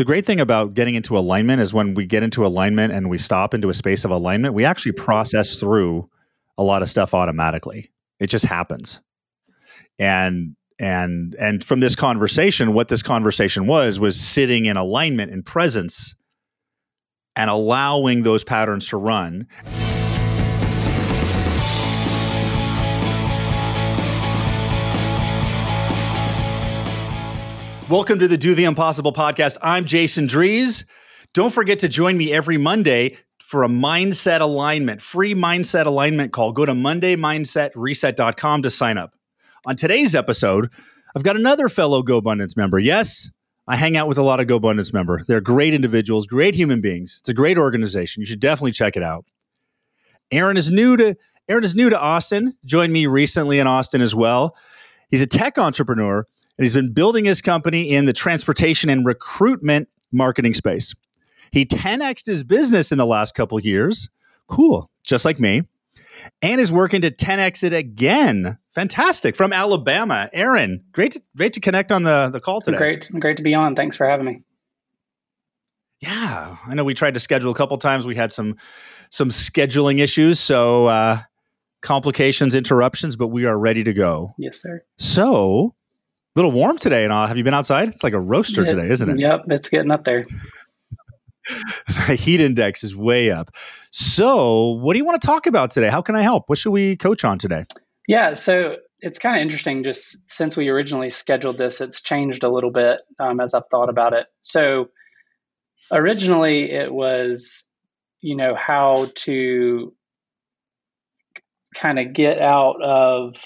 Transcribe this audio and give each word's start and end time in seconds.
the 0.00 0.04
great 0.06 0.24
thing 0.24 0.40
about 0.40 0.72
getting 0.72 0.94
into 0.94 1.18
alignment 1.18 1.60
is 1.60 1.74
when 1.74 1.92
we 1.92 2.06
get 2.06 2.22
into 2.22 2.46
alignment 2.46 2.90
and 2.90 3.10
we 3.10 3.18
stop 3.18 3.52
into 3.52 3.68
a 3.68 3.74
space 3.74 4.02
of 4.02 4.10
alignment, 4.10 4.54
we 4.54 4.64
actually 4.64 4.92
mm-hmm. 4.92 5.04
process 5.04 5.60
through 5.60 6.08
a 6.56 6.62
lot 6.62 6.80
of 6.80 6.88
stuff 6.88 7.12
automatically. 7.12 7.92
It 8.18 8.28
just 8.28 8.46
happens. 8.46 9.02
And 9.98 10.56
and 10.78 11.34
and 11.38 11.62
from 11.62 11.80
this 11.80 11.96
conversation, 11.96 12.72
what 12.72 12.88
this 12.88 13.02
conversation 13.02 13.66
was 13.66 14.00
was 14.00 14.18
sitting 14.18 14.64
in 14.64 14.78
alignment 14.78 15.32
and 15.32 15.44
presence 15.44 16.14
and 17.36 17.50
allowing 17.50 18.22
those 18.22 18.42
patterns 18.42 18.88
to 18.88 18.96
run. 18.96 19.48
Welcome 27.90 28.20
to 28.20 28.28
the 28.28 28.38
Do 28.38 28.54
the 28.54 28.66
Impossible 28.66 29.12
podcast. 29.12 29.56
I'm 29.62 29.84
Jason 29.84 30.28
Drees. 30.28 30.84
Don't 31.34 31.52
forget 31.52 31.80
to 31.80 31.88
join 31.88 32.16
me 32.16 32.32
every 32.32 32.56
Monday 32.56 33.16
for 33.42 33.64
a 33.64 33.68
mindset 33.68 34.40
alignment, 34.40 35.02
free 35.02 35.34
mindset 35.34 35.86
alignment 35.86 36.32
call. 36.32 36.52
Go 36.52 36.64
to 36.64 36.72
mondaymindsetreset.com 36.72 38.62
to 38.62 38.70
sign 38.70 38.96
up. 38.96 39.16
On 39.66 39.74
today's 39.74 40.14
episode, 40.14 40.70
I've 41.16 41.24
got 41.24 41.34
another 41.34 41.68
fellow 41.68 42.04
GoBundance 42.04 42.56
member. 42.56 42.78
Yes, 42.78 43.28
I 43.66 43.74
hang 43.74 43.96
out 43.96 44.06
with 44.06 44.18
a 44.18 44.22
lot 44.22 44.38
of 44.38 44.46
GoBundance 44.46 44.92
member. 44.92 45.24
They're 45.26 45.40
great 45.40 45.74
individuals, 45.74 46.28
great 46.28 46.54
human 46.54 46.80
beings. 46.80 47.16
It's 47.18 47.28
a 47.28 47.34
great 47.34 47.58
organization. 47.58 48.20
You 48.20 48.26
should 48.26 48.38
definitely 48.38 48.70
check 48.70 48.96
it 48.96 49.02
out. 49.02 49.24
Aaron 50.30 50.56
is 50.56 50.70
new 50.70 50.96
to 50.96 51.16
Aaron 51.48 51.64
is 51.64 51.74
new 51.74 51.90
to 51.90 51.98
Austin. 51.98 52.56
Joined 52.64 52.92
me 52.92 53.06
recently 53.06 53.58
in 53.58 53.66
Austin 53.66 54.00
as 54.00 54.14
well. 54.14 54.54
He's 55.08 55.22
a 55.22 55.26
tech 55.26 55.58
entrepreneur 55.58 56.24
and 56.60 56.66
he's 56.66 56.74
been 56.74 56.92
building 56.92 57.24
his 57.24 57.40
company 57.40 57.88
in 57.88 58.04
the 58.04 58.12
transportation 58.12 58.90
and 58.90 59.06
recruitment 59.06 59.88
marketing 60.12 60.52
space. 60.52 60.94
He 61.52 61.64
10xed 61.64 62.26
his 62.26 62.44
business 62.44 62.92
in 62.92 62.98
the 62.98 63.06
last 63.06 63.34
couple 63.34 63.58
years. 63.62 64.10
Cool, 64.46 64.90
just 65.02 65.24
like 65.24 65.40
me. 65.40 65.62
And 66.42 66.60
is 66.60 66.70
working 66.70 67.00
to 67.00 67.10
10x 67.10 67.62
it 67.64 67.72
again. 67.72 68.58
Fantastic. 68.74 69.36
From 69.36 69.54
Alabama. 69.54 70.28
Aaron, 70.34 70.84
great 70.92 71.12
to, 71.12 71.22
great 71.34 71.54
to 71.54 71.60
connect 71.60 71.90
on 71.90 72.02
the, 72.02 72.28
the 72.30 72.40
call 72.40 72.60
today. 72.60 72.76
Great. 72.76 73.10
Great 73.18 73.38
to 73.38 73.42
be 73.42 73.54
on. 73.54 73.74
Thanks 73.74 73.96
for 73.96 74.06
having 74.06 74.26
me. 74.26 74.42
Yeah. 76.00 76.58
I 76.66 76.74
know 76.74 76.84
we 76.84 76.92
tried 76.92 77.14
to 77.14 77.20
schedule 77.20 77.52
a 77.52 77.54
couple 77.54 77.78
times. 77.78 78.06
We 78.06 78.16
had 78.16 78.32
some 78.32 78.56
some 79.08 79.30
scheduling 79.30 79.98
issues. 79.98 80.38
So 80.38 80.88
uh 80.88 81.20
complications, 81.80 82.54
interruptions, 82.54 83.16
but 83.16 83.28
we 83.28 83.46
are 83.46 83.58
ready 83.58 83.82
to 83.82 83.94
go. 83.94 84.34
Yes, 84.36 84.60
sir. 84.60 84.84
So 84.98 85.74
little 86.36 86.52
warm 86.52 86.78
today 86.78 87.04
and 87.04 87.12
all. 87.12 87.26
Have 87.26 87.36
you 87.36 87.44
been 87.44 87.54
outside? 87.54 87.88
It's 87.88 88.04
like 88.04 88.12
a 88.12 88.20
roaster 88.20 88.62
yeah, 88.62 88.72
today, 88.74 88.90
isn't 88.90 89.08
it? 89.08 89.18
Yep, 89.18 89.44
it's 89.48 89.68
getting 89.68 89.90
up 89.90 90.04
there. 90.04 90.26
the 92.06 92.14
heat 92.14 92.40
index 92.40 92.84
is 92.84 92.96
way 92.96 93.30
up. 93.30 93.50
So, 93.90 94.70
what 94.72 94.92
do 94.92 94.98
you 94.98 95.04
want 95.04 95.20
to 95.20 95.26
talk 95.26 95.46
about 95.46 95.70
today? 95.70 95.88
How 95.88 96.02
can 96.02 96.14
I 96.14 96.22
help? 96.22 96.48
What 96.48 96.58
should 96.58 96.70
we 96.70 96.96
coach 96.96 97.24
on 97.24 97.38
today? 97.38 97.64
Yeah, 98.06 98.34
so 98.34 98.76
it's 99.00 99.18
kind 99.18 99.36
of 99.36 99.42
interesting. 99.42 99.82
Just 99.82 100.30
since 100.30 100.56
we 100.56 100.68
originally 100.68 101.10
scheduled 101.10 101.58
this, 101.58 101.80
it's 101.80 102.02
changed 102.02 102.44
a 102.44 102.48
little 102.48 102.70
bit 102.70 103.00
um, 103.18 103.40
as 103.40 103.54
I've 103.54 103.68
thought 103.70 103.88
about 103.88 104.12
it. 104.12 104.26
So, 104.40 104.90
originally 105.90 106.70
it 106.70 106.92
was, 106.92 107.66
you 108.20 108.36
know, 108.36 108.54
how 108.54 109.08
to 109.16 109.92
kind 111.74 111.98
of 111.98 112.12
get 112.12 112.40
out 112.40 112.82
of 112.82 113.36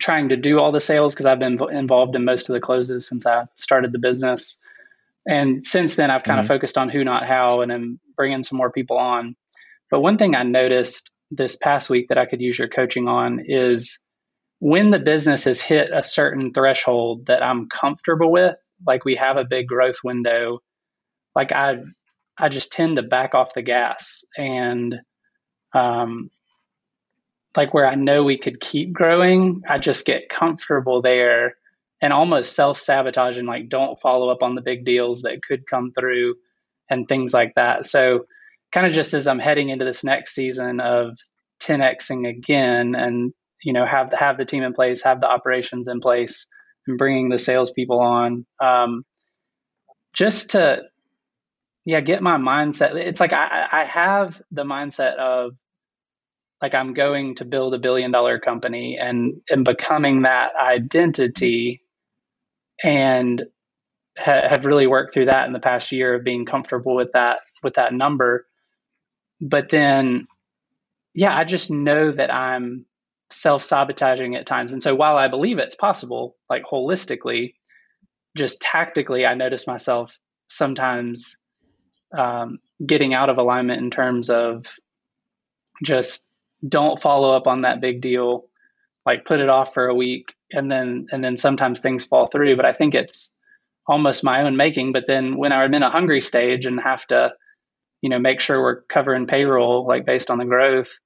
trying 0.00 0.30
to 0.30 0.36
do 0.36 0.58
all 0.58 0.72
the 0.72 0.80
sales 0.80 1.14
because 1.14 1.26
I've 1.26 1.38
been 1.38 1.60
involved 1.70 2.16
in 2.16 2.24
most 2.24 2.48
of 2.48 2.54
the 2.54 2.60
closes 2.60 3.06
since 3.06 3.26
I 3.26 3.46
started 3.54 3.92
the 3.92 3.98
business. 3.98 4.58
And 5.26 5.64
since 5.64 5.94
then, 5.94 6.10
I've 6.10 6.24
kind 6.24 6.38
mm-hmm. 6.38 6.44
of 6.44 6.48
focused 6.48 6.78
on 6.78 6.88
who, 6.88 7.04
not 7.04 7.24
how, 7.24 7.60
and 7.60 7.72
I'm 7.72 8.00
bringing 8.16 8.42
some 8.42 8.58
more 8.58 8.72
people 8.72 8.98
on. 8.98 9.36
But 9.90 10.00
one 10.00 10.18
thing 10.18 10.34
I 10.34 10.42
noticed 10.42 11.10
this 11.30 11.56
past 11.56 11.88
week 11.88 12.08
that 12.08 12.18
I 12.18 12.26
could 12.26 12.40
use 12.40 12.58
your 12.58 12.68
coaching 12.68 13.08
on 13.08 13.40
is 13.44 14.00
when 14.58 14.90
the 14.90 14.98
business 14.98 15.44
has 15.44 15.60
hit 15.60 15.90
a 15.92 16.04
certain 16.04 16.52
threshold 16.52 17.26
that 17.26 17.42
I'm 17.42 17.68
comfortable 17.68 18.30
with, 18.30 18.56
like 18.86 19.04
we 19.04 19.16
have 19.16 19.36
a 19.36 19.44
big 19.44 19.68
growth 19.68 19.96
window, 20.02 20.60
like 21.34 21.52
I, 21.52 21.78
I 22.36 22.48
just 22.48 22.72
tend 22.72 22.96
to 22.96 23.02
back 23.02 23.34
off 23.34 23.54
the 23.54 23.62
gas 23.62 24.24
and 24.36 25.00
um, 25.72 26.30
like 27.56 27.74
where 27.74 27.86
I 27.86 27.94
know 27.94 28.24
we 28.24 28.38
could 28.38 28.60
keep 28.60 28.92
growing, 28.92 29.62
I 29.68 29.78
just 29.78 30.06
get 30.06 30.28
comfortable 30.28 31.02
there 31.02 31.56
and 32.00 32.12
almost 32.12 32.56
self 32.56 32.80
sabotage 32.80 33.38
and 33.38 33.46
like 33.46 33.68
don't 33.68 34.00
follow 34.00 34.28
up 34.28 34.42
on 34.42 34.54
the 34.54 34.62
big 34.62 34.84
deals 34.84 35.22
that 35.22 35.42
could 35.42 35.66
come 35.66 35.92
through 35.92 36.34
and 36.90 37.08
things 37.08 37.32
like 37.32 37.54
that. 37.54 37.86
So, 37.86 38.26
kind 38.72 38.86
of 38.86 38.92
just 38.92 39.14
as 39.14 39.26
I'm 39.26 39.38
heading 39.38 39.68
into 39.68 39.84
this 39.84 40.02
next 40.02 40.34
season 40.34 40.80
of 40.80 41.16
10xing 41.62 42.28
again 42.28 42.94
and 42.96 43.32
you 43.62 43.72
know 43.72 43.86
have 43.86 44.10
the, 44.10 44.16
have 44.16 44.38
the 44.38 44.44
team 44.44 44.62
in 44.62 44.74
place, 44.74 45.02
have 45.02 45.20
the 45.20 45.30
operations 45.30 45.88
in 45.88 46.00
place, 46.00 46.46
and 46.86 46.98
bringing 46.98 47.28
the 47.28 47.38
salespeople 47.38 48.00
on, 48.00 48.46
um, 48.60 49.04
just 50.12 50.50
to 50.52 50.82
yeah 51.84 52.00
get 52.00 52.22
my 52.22 52.36
mindset. 52.36 52.94
It's 52.96 53.20
like 53.20 53.32
I, 53.32 53.68
I 53.70 53.84
have 53.84 54.40
the 54.50 54.64
mindset 54.64 55.16
of 55.16 55.52
like 56.62 56.74
I'm 56.74 56.94
going 56.94 57.34
to 57.36 57.44
build 57.44 57.74
a 57.74 57.78
billion 57.78 58.12
dollar 58.12 58.38
company 58.38 58.96
and 58.98 59.42
and 59.50 59.64
becoming 59.64 60.22
that 60.22 60.52
identity 60.56 61.82
and 62.82 63.44
ha- 64.16 64.48
have 64.48 64.64
really 64.64 64.86
worked 64.86 65.12
through 65.12 65.26
that 65.26 65.46
in 65.46 65.52
the 65.52 65.60
past 65.60 65.92
year 65.92 66.14
of 66.14 66.24
being 66.24 66.46
comfortable 66.46 66.94
with 66.94 67.12
that 67.12 67.40
with 67.62 67.74
that 67.74 67.92
number. 67.92 68.46
But 69.40 69.68
then 69.68 70.28
yeah 71.14 71.36
I 71.36 71.44
just 71.44 71.70
know 71.70 72.12
that 72.12 72.32
I'm 72.32 72.86
self-sabotaging 73.30 74.36
at 74.36 74.46
times. 74.46 74.72
And 74.72 74.82
so 74.82 74.94
while 74.94 75.16
I 75.16 75.28
believe 75.28 75.58
it's 75.58 75.74
possible 75.74 76.36
like 76.48 76.64
holistically 76.64 77.54
just 78.36 78.60
tactically 78.60 79.26
I 79.26 79.34
notice 79.34 79.66
myself 79.66 80.16
sometimes 80.48 81.38
um, 82.16 82.58
getting 82.84 83.14
out 83.14 83.30
of 83.30 83.38
alignment 83.38 83.82
in 83.82 83.90
terms 83.90 84.30
of 84.30 84.66
just 85.82 86.28
don't 86.66 87.00
follow 87.00 87.36
up 87.36 87.46
on 87.46 87.62
that 87.62 87.80
big 87.80 88.00
deal 88.00 88.46
like 89.04 89.24
put 89.24 89.40
it 89.40 89.48
off 89.48 89.74
for 89.74 89.86
a 89.86 89.94
week 89.94 90.34
and 90.50 90.70
then 90.70 91.06
and 91.10 91.22
then 91.22 91.36
sometimes 91.36 91.80
things 91.80 92.04
fall 92.04 92.26
through. 92.26 92.56
But 92.56 92.66
i 92.66 92.72
think 92.72 92.94
it's 92.94 93.34
almost 93.86 94.22
my 94.22 94.42
own 94.42 94.56
making. 94.56 94.92
But 94.92 95.04
then 95.06 95.36
when 95.36 95.52
i'm 95.52 95.74
in 95.74 95.82
a 95.82 95.90
hungry 95.90 96.20
stage 96.20 96.66
and 96.66 96.80
have 96.80 97.06
to 97.08 97.34
you 98.00 98.10
know 98.10 98.18
make 98.18 98.40
sure 98.40 98.60
we're 98.60 98.82
covering 98.82 99.26
payroll 99.26 99.86
like 99.86 100.06
based 100.06 100.30
on 100.30 100.38
the 100.38 100.44
growth 100.44 100.98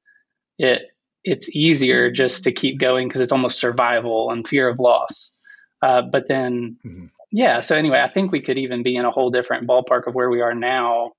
it 0.58 0.82
it's 1.24 1.54
easier 1.54 2.10
just 2.10 2.44
to 2.44 2.52
keep 2.52 2.78
going 2.78 3.08
because 3.08 3.20
it's 3.20 3.32
almost 3.32 3.58
survival 3.58 4.30
and 4.30 4.46
fear 4.46 4.68
of 4.68 4.78
loss. 4.78 5.34
Uh, 5.82 6.02
but 6.02 6.28
then 6.28 6.76
mm-hmm. 6.84 7.06
yeah 7.32 7.60
so 7.60 7.76
anyway 7.76 8.00
i 8.00 8.08
think 8.08 8.32
we 8.32 8.42
could 8.42 8.58
even 8.58 8.82
be 8.82 8.96
in 8.96 9.04
a 9.04 9.10
whole 9.10 9.30
different 9.30 9.66
ballpark 9.66 10.06
of 10.06 10.14
where 10.14 10.30
we 10.30 10.40
are 10.40 10.54
now. 10.54 11.12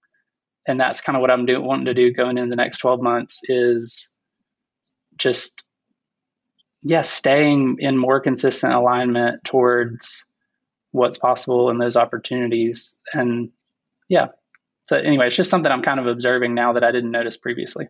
And 0.70 0.80
that's 0.80 1.02
kind 1.02 1.16
of 1.16 1.22
what 1.22 1.32
i'm 1.32 1.46
doing 1.46 1.64
wanting 1.64 1.86
to 1.86 1.94
do 1.94 2.12
going 2.12 2.38
into 2.38 2.50
the 2.50 2.56
next 2.56 2.80
12 2.80 3.02
months 3.02 3.42
is 3.46 4.12
just 5.18 5.64
yeah, 6.84 7.02
staying 7.02 7.78
in 7.80 7.98
more 7.98 8.20
consistent 8.20 8.74
alignment 8.74 9.44
towards 9.44 10.26
what's 10.92 11.18
possible 11.18 11.70
and 11.70 11.82
those 11.82 11.98
opportunities. 11.98 12.96
And 13.14 13.50
yeah. 14.10 14.28
So 14.88 14.98
anyway, 14.98 15.28
it's 15.28 15.36
just 15.36 15.50
something 15.50 15.72
I'm 15.72 15.82
kind 15.82 16.00
of 16.00 16.08
observing 16.08 16.54
now 16.54 16.74
that 16.74 16.84
I 16.84 16.92
didn't 16.92 17.12
notice 17.12 17.36
previously. 17.36 17.88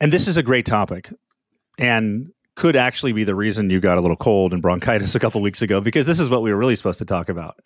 And 0.00 0.12
this 0.12 0.28
is 0.28 0.36
a 0.36 0.42
great 0.42 0.66
topic. 0.66 1.12
And 1.78 2.32
could 2.56 2.76
actually 2.76 3.12
be 3.12 3.24
the 3.24 3.34
reason 3.34 3.70
you 3.70 3.80
got 3.80 3.98
a 3.98 4.00
little 4.00 4.16
cold 4.16 4.52
and 4.52 4.62
bronchitis 4.62 5.14
a 5.14 5.18
couple 5.18 5.40
weeks 5.40 5.62
ago 5.62 5.80
because 5.80 6.06
this 6.06 6.20
is 6.20 6.30
what 6.30 6.42
we 6.42 6.52
were 6.52 6.58
really 6.58 6.76
supposed 6.76 6.98
to 6.98 7.04
talk 7.04 7.28
about. 7.28 7.58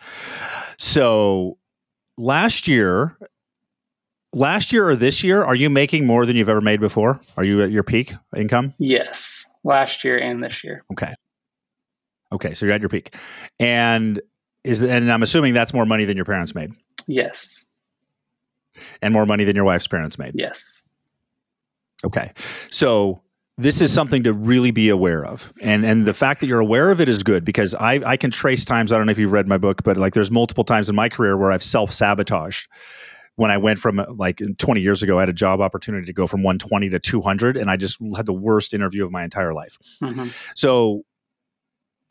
So 0.78 1.59
last 2.16 2.68
year 2.68 3.18
last 4.33 4.72
year 4.72 4.89
or 4.89 4.97
this 4.97 5.22
year, 5.22 5.42
are 5.45 5.54
you 5.54 5.71
making 5.71 6.07
more 6.07 6.27
than 6.27 6.36
you've 6.36 6.48
ever 6.48 6.60
made 6.60 6.80
before? 6.80 7.21
Are 7.36 7.45
you 7.45 7.63
at 7.63 7.71
your 7.71 7.83
peak 7.83 8.15
income? 8.36 8.75
Yes, 8.78 9.47
last 9.65 10.04
year 10.04 10.19
and 10.19 10.42
this 10.42 10.63
year. 10.65 10.84
Okay. 10.92 11.15
Okay, 12.30 12.53
so 12.54 12.66
you're 12.66 12.75
at 12.75 12.83
your 12.83 12.91
peak, 12.91 13.15
and 13.59 14.21
is 14.65 14.83
and 14.83 15.10
I'm 15.10 15.22
assuming 15.22 15.54
that's 15.54 15.72
more 15.72 15.86
money 15.86 16.04
than 16.04 16.16
your 16.16 16.27
parents 16.27 16.54
made. 16.54 16.72
Yes. 17.07 17.65
And 19.01 19.15
more 19.15 19.27
money 19.27 19.45
than 19.45 19.57
your 19.57 19.65
wife's 19.65 19.86
parents 19.86 20.19
made. 20.19 20.33
Yes. 20.34 20.84
Okay, 22.04 22.33
so 22.71 23.22
this 23.59 23.80
is 23.80 23.92
something 23.92 24.22
to 24.22 24.33
really 24.33 24.71
be 24.71 24.89
aware 24.89 25.25
of 25.25 25.53
and 25.60 25.84
and 25.84 26.07
the 26.07 26.15
fact 26.15 26.41
that 26.41 26.47
you're 26.47 26.60
aware 26.60 26.91
of 26.92 27.01
it 27.01 27.09
is 27.09 27.25
good 27.25 27.45
because 27.45 27.75
i 27.75 28.01
i 28.07 28.16
can 28.16 28.30
trace 28.30 28.65
times 28.65 28.92
i 28.92 28.97
don't 28.97 29.07
know 29.07 29.10
if 29.10 29.19
you've 29.19 29.33
read 29.33 29.48
my 29.48 29.59
book 29.59 29.83
but 29.83 29.97
like 29.97 30.15
there's 30.15 30.30
multiple 30.30 30.63
times 30.63 30.89
in 30.89 30.95
my 30.95 31.09
career 31.09 31.36
where 31.36 31.51
i've 31.51 31.63
self-sabotaged 31.63 32.69
when 33.39 33.53
I 33.53 33.57
went 33.57 33.79
from 33.79 34.05
like 34.17 34.43
20 34.59 34.81
years 34.81 35.01
ago, 35.01 35.19
I 35.19 35.23
had 35.23 35.29
a 35.29 35.33
job 35.33 35.61
opportunity 35.61 36.07
to 36.07 36.13
go 36.13 36.27
from 36.27 36.43
120 36.43 36.91
to 36.91 36.99
200, 36.99 37.57
and 37.57 37.71
I 37.71 37.77
just 37.77 37.99
had 38.17 38.27
the 38.27 38.33
worst 38.33 38.75
interview 38.75 39.05
of 39.05 39.13
my 39.13 39.23
entire 39.23 39.55
life. 39.55 39.79
Mm-hmm. 40.03 40.27
So 40.57 41.05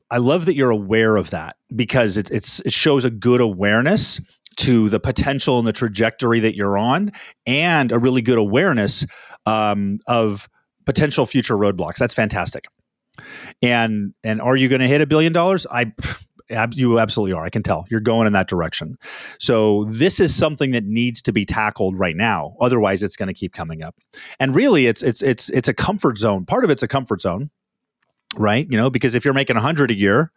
I 0.09 0.19
love 0.19 0.45
that 0.45 0.55
you're 0.55 0.71
aware 0.71 1.17
of 1.17 1.31
that 1.31 1.57
because 1.75 2.15
it, 2.15 2.31
it's 2.31 2.61
it 2.61 2.71
shows 2.71 3.03
a 3.03 3.09
good 3.09 3.41
awareness 3.41 4.21
to 4.59 4.87
the 4.87 5.01
potential 5.01 5.59
and 5.59 5.67
the 5.67 5.73
trajectory 5.73 6.39
that 6.39 6.55
you're 6.55 6.77
on, 6.77 7.11
and 7.45 7.91
a 7.91 7.99
really 7.99 8.21
good 8.21 8.37
awareness 8.37 9.05
um, 9.45 9.97
of 10.07 10.47
potential 10.85 11.25
future 11.25 11.57
roadblocks. 11.57 11.97
That's 11.97 12.13
fantastic. 12.13 12.67
And 13.61 14.13
and 14.23 14.41
are 14.41 14.55
you 14.55 14.69
going 14.69 14.79
to 14.79 14.87
hit 14.87 15.01
a 15.01 15.05
billion 15.05 15.33
dollars? 15.33 15.67
I 15.69 15.91
you 16.49 16.99
absolutely 16.99 17.33
are. 17.33 17.43
I 17.43 17.49
can 17.49 17.63
tell 17.63 17.85
you're 17.89 17.99
going 17.99 18.27
in 18.27 18.33
that 18.33 18.47
direction. 18.47 18.97
So 19.39 19.85
this 19.85 20.19
is 20.19 20.35
something 20.35 20.71
that 20.71 20.85
needs 20.85 21.21
to 21.23 21.33
be 21.33 21.45
tackled 21.45 21.97
right 21.97 22.15
now. 22.15 22.55
Otherwise, 22.59 23.03
it's 23.03 23.15
going 23.15 23.27
to 23.27 23.33
keep 23.33 23.53
coming 23.53 23.83
up. 23.83 23.95
And 24.39 24.55
really, 24.55 24.87
it's 24.87 25.03
it's 25.03 25.21
it's 25.21 25.49
it's 25.49 25.67
a 25.67 25.73
comfort 25.73 26.17
zone. 26.17 26.45
Part 26.45 26.63
of 26.63 26.69
it's 26.69 26.83
a 26.83 26.87
comfort 26.87 27.21
zone, 27.21 27.49
right? 28.35 28.67
You 28.69 28.77
know, 28.77 28.89
because 28.89 29.15
if 29.15 29.25
you're 29.25 29.33
making 29.33 29.55
100 29.55 29.91
a 29.91 29.95
year, 29.95 30.31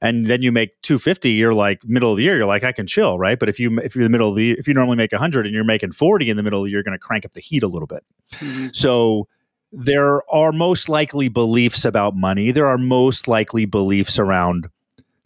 and 0.00 0.26
then 0.26 0.42
you 0.42 0.52
make 0.52 0.80
250 0.82 1.30
you're 1.30 1.54
like 1.54 1.80
middle 1.84 2.10
of 2.10 2.16
the 2.16 2.22
year 2.22 2.36
you're 2.36 2.46
like 2.46 2.64
i 2.64 2.72
can 2.72 2.86
chill 2.86 3.18
right 3.18 3.38
but 3.38 3.48
if 3.48 3.58
you 3.58 3.78
if 3.78 3.94
you're 3.94 4.04
the 4.04 4.10
middle 4.10 4.28
of 4.28 4.36
the 4.36 4.44
year 4.44 4.56
if 4.58 4.68
you 4.68 4.74
normally 4.74 4.96
make 4.96 5.12
100 5.12 5.46
and 5.46 5.54
you're 5.54 5.64
making 5.64 5.92
40 5.92 6.30
in 6.30 6.36
the 6.36 6.42
middle 6.42 6.60
of 6.60 6.64
the 6.64 6.70
year 6.70 6.78
you're 6.78 6.82
going 6.82 6.92
to 6.92 6.98
crank 6.98 7.24
up 7.24 7.32
the 7.32 7.40
heat 7.40 7.62
a 7.62 7.68
little 7.68 7.86
bit 7.86 8.04
mm-hmm. 8.34 8.68
so 8.72 9.26
there 9.72 10.22
are 10.30 10.52
most 10.52 10.88
likely 10.88 11.28
beliefs 11.28 11.84
about 11.84 12.14
money 12.14 12.50
there 12.50 12.66
are 12.66 12.78
most 12.78 13.26
likely 13.28 13.64
beliefs 13.64 14.18
around 14.18 14.68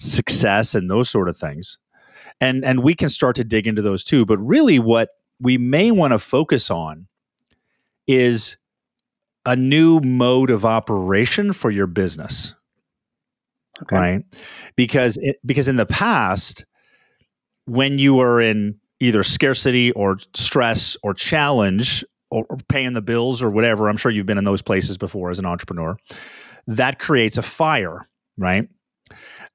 success 0.01 0.75
and 0.75 0.91
those 0.91 1.09
sort 1.09 1.29
of 1.29 1.37
things. 1.37 1.79
And 2.41 2.65
and 2.65 2.83
we 2.83 2.95
can 2.95 3.09
start 3.09 3.37
to 3.37 3.45
dig 3.45 3.67
into 3.67 3.83
those 3.83 4.03
too, 4.03 4.25
but 4.25 4.39
really 4.39 4.79
what 4.79 5.11
we 5.41 5.59
may 5.59 5.91
want 5.91 6.13
to 6.13 6.19
focus 6.19 6.71
on 6.71 7.07
is 8.07 8.57
a 9.47 9.57
new 9.57 10.01
mode 10.01 10.51
of 10.51 10.65
operation 10.65 11.53
for 11.53 11.71
your 11.71 11.87
business. 11.87 12.55
Okay. 13.83 13.97
Right? 13.97 14.25
Because 14.77 15.19
it, 15.21 15.37
because 15.45 15.69
in 15.69 15.77
the 15.77 15.87
past 15.87 16.65
when 17.67 17.99
you 17.99 18.17
were 18.17 18.41
in 18.41 18.79
either 19.01 19.23
scarcity 19.23 19.93
or 19.93 20.19
stress 20.35 20.97
or 21.03 21.15
challenge 21.15 22.05
or 22.31 22.45
paying 22.69 22.93
the 22.93 23.03
bills 23.03 23.43
or 23.43 23.51
whatever, 23.51 23.89
I'm 23.89 23.97
sure 23.97 24.11
you've 24.11 24.27
been 24.27 24.39
in 24.39 24.45
those 24.45 24.63
places 24.63 24.99
before 24.99 25.31
as 25.31 25.39
an 25.39 25.47
entrepreneur. 25.47 25.97
That 26.67 26.99
creates 26.99 27.39
a 27.39 27.43
fire, 27.43 28.09
right? 28.37 28.69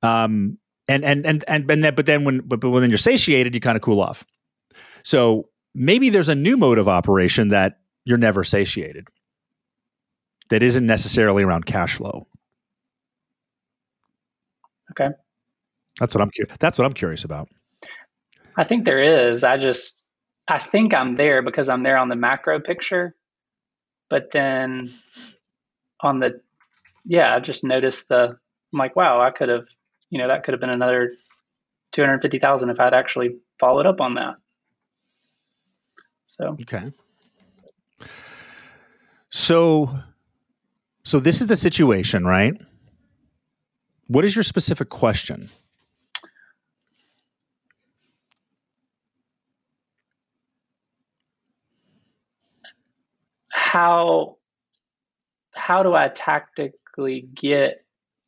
Um, 0.03 0.57
and 0.87 1.03
and 1.03 1.25
and 1.25 1.43
and, 1.47 1.69
and 1.69 1.83
then, 1.83 1.95
but 1.95 2.05
then 2.05 2.23
when 2.23 2.39
but, 2.39 2.59
but 2.59 2.69
when 2.69 2.89
you're 2.89 2.97
satiated, 2.97 3.55
you 3.55 3.61
kind 3.61 3.75
of 3.75 3.81
cool 3.81 4.01
off. 4.01 4.25
So 5.03 5.49
maybe 5.73 6.09
there's 6.09 6.29
a 6.29 6.35
new 6.35 6.57
mode 6.57 6.77
of 6.77 6.87
operation 6.87 7.49
that 7.49 7.79
you're 8.05 8.17
never 8.17 8.43
satiated. 8.43 9.07
That 10.49 10.61
isn't 10.61 10.85
necessarily 10.85 11.43
around 11.43 11.65
cash 11.65 11.95
flow. 11.95 12.27
Okay. 14.91 15.09
That's 15.99 16.13
what 16.13 16.21
I'm 16.21 16.29
curious. 16.29 16.55
That's 16.59 16.77
what 16.77 16.85
I'm 16.85 16.93
curious 16.93 17.23
about. 17.23 17.49
I 18.57 18.63
think 18.63 18.85
there 18.85 19.01
is. 19.01 19.43
I 19.43 19.57
just 19.57 20.05
I 20.47 20.59
think 20.59 20.93
I'm 20.93 21.15
there 21.15 21.41
because 21.41 21.67
I'm 21.67 21.83
there 21.83 21.97
on 21.97 22.09
the 22.09 22.15
macro 22.15 22.59
picture, 22.59 23.15
but 24.09 24.31
then 24.31 24.91
on 26.01 26.19
the 26.19 26.41
yeah, 27.05 27.35
I 27.35 27.39
just 27.39 27.63
noticed 27.63 28.09
the 28.09 28.37
I'm 28.75 28.79
like, 28.79 28.95
wow, 28.95 29.21
I 29.21 29.31
could 29.31 29.47
have 29.49 29.65
you 30.09 30.19
know, 30.19 30.27
that 30.27 30.43
could 30.43 30.53
have 30.53 30.61
been 30.61 30.69
another 30.69 31.13
250,000 31.91 32.69
if 32.69 32.79
I'd 32.79 32.93
actually 32.93 33.37
followed 33.59 33.85
up 33.85 34.01
on 34.01 34.15
that. 34.15 34.35
So, 36.25 36.57
okay. 36.61 36.91
So, 39.29 39.89
so 41.03 41.19
this 41.19 41.41
is 41.41 41.47
the 41.47 41.55
situation, 41.55 42.25
right? 42.25 42.53
What 44.07 44.25
is 44.25 44.35
your 44.35 44.43
specific 44.43 44.89
question? 44.89 45.49
How 53.49 54.37
how 55.53 55.83
do 55.83 55.95
I 55.95 56.09
tactically 56.09 57.27
get 57.33 57.84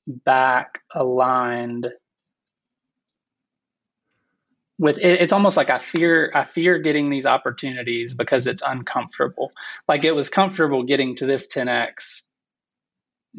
back 0.07 0.81
aligned 0.93 1.87
with 4.79 4.97
it, 4.97 5.21
it's 5.21 5.33
almost 5.33 5.57
like 5.57 5.69
I 5.69 5.79
fear 5.79 6.31
I 6.33 6.43
fear 6.43 6.79
getting 6.79 7.09
these 7.09 7.25
opportunities 7.25 8.13
because 8.13 8.47
it's 8.47 8.63
uncomfortable. 8.65 9.51
Like 9.87 10.05
it 10.05 10.13
was 10.13 10.29
comfortable 10.29 10.83
getting 10.83 11.15
to 11.17 11.25
this 11.25 11.47
10x 11.47 12.23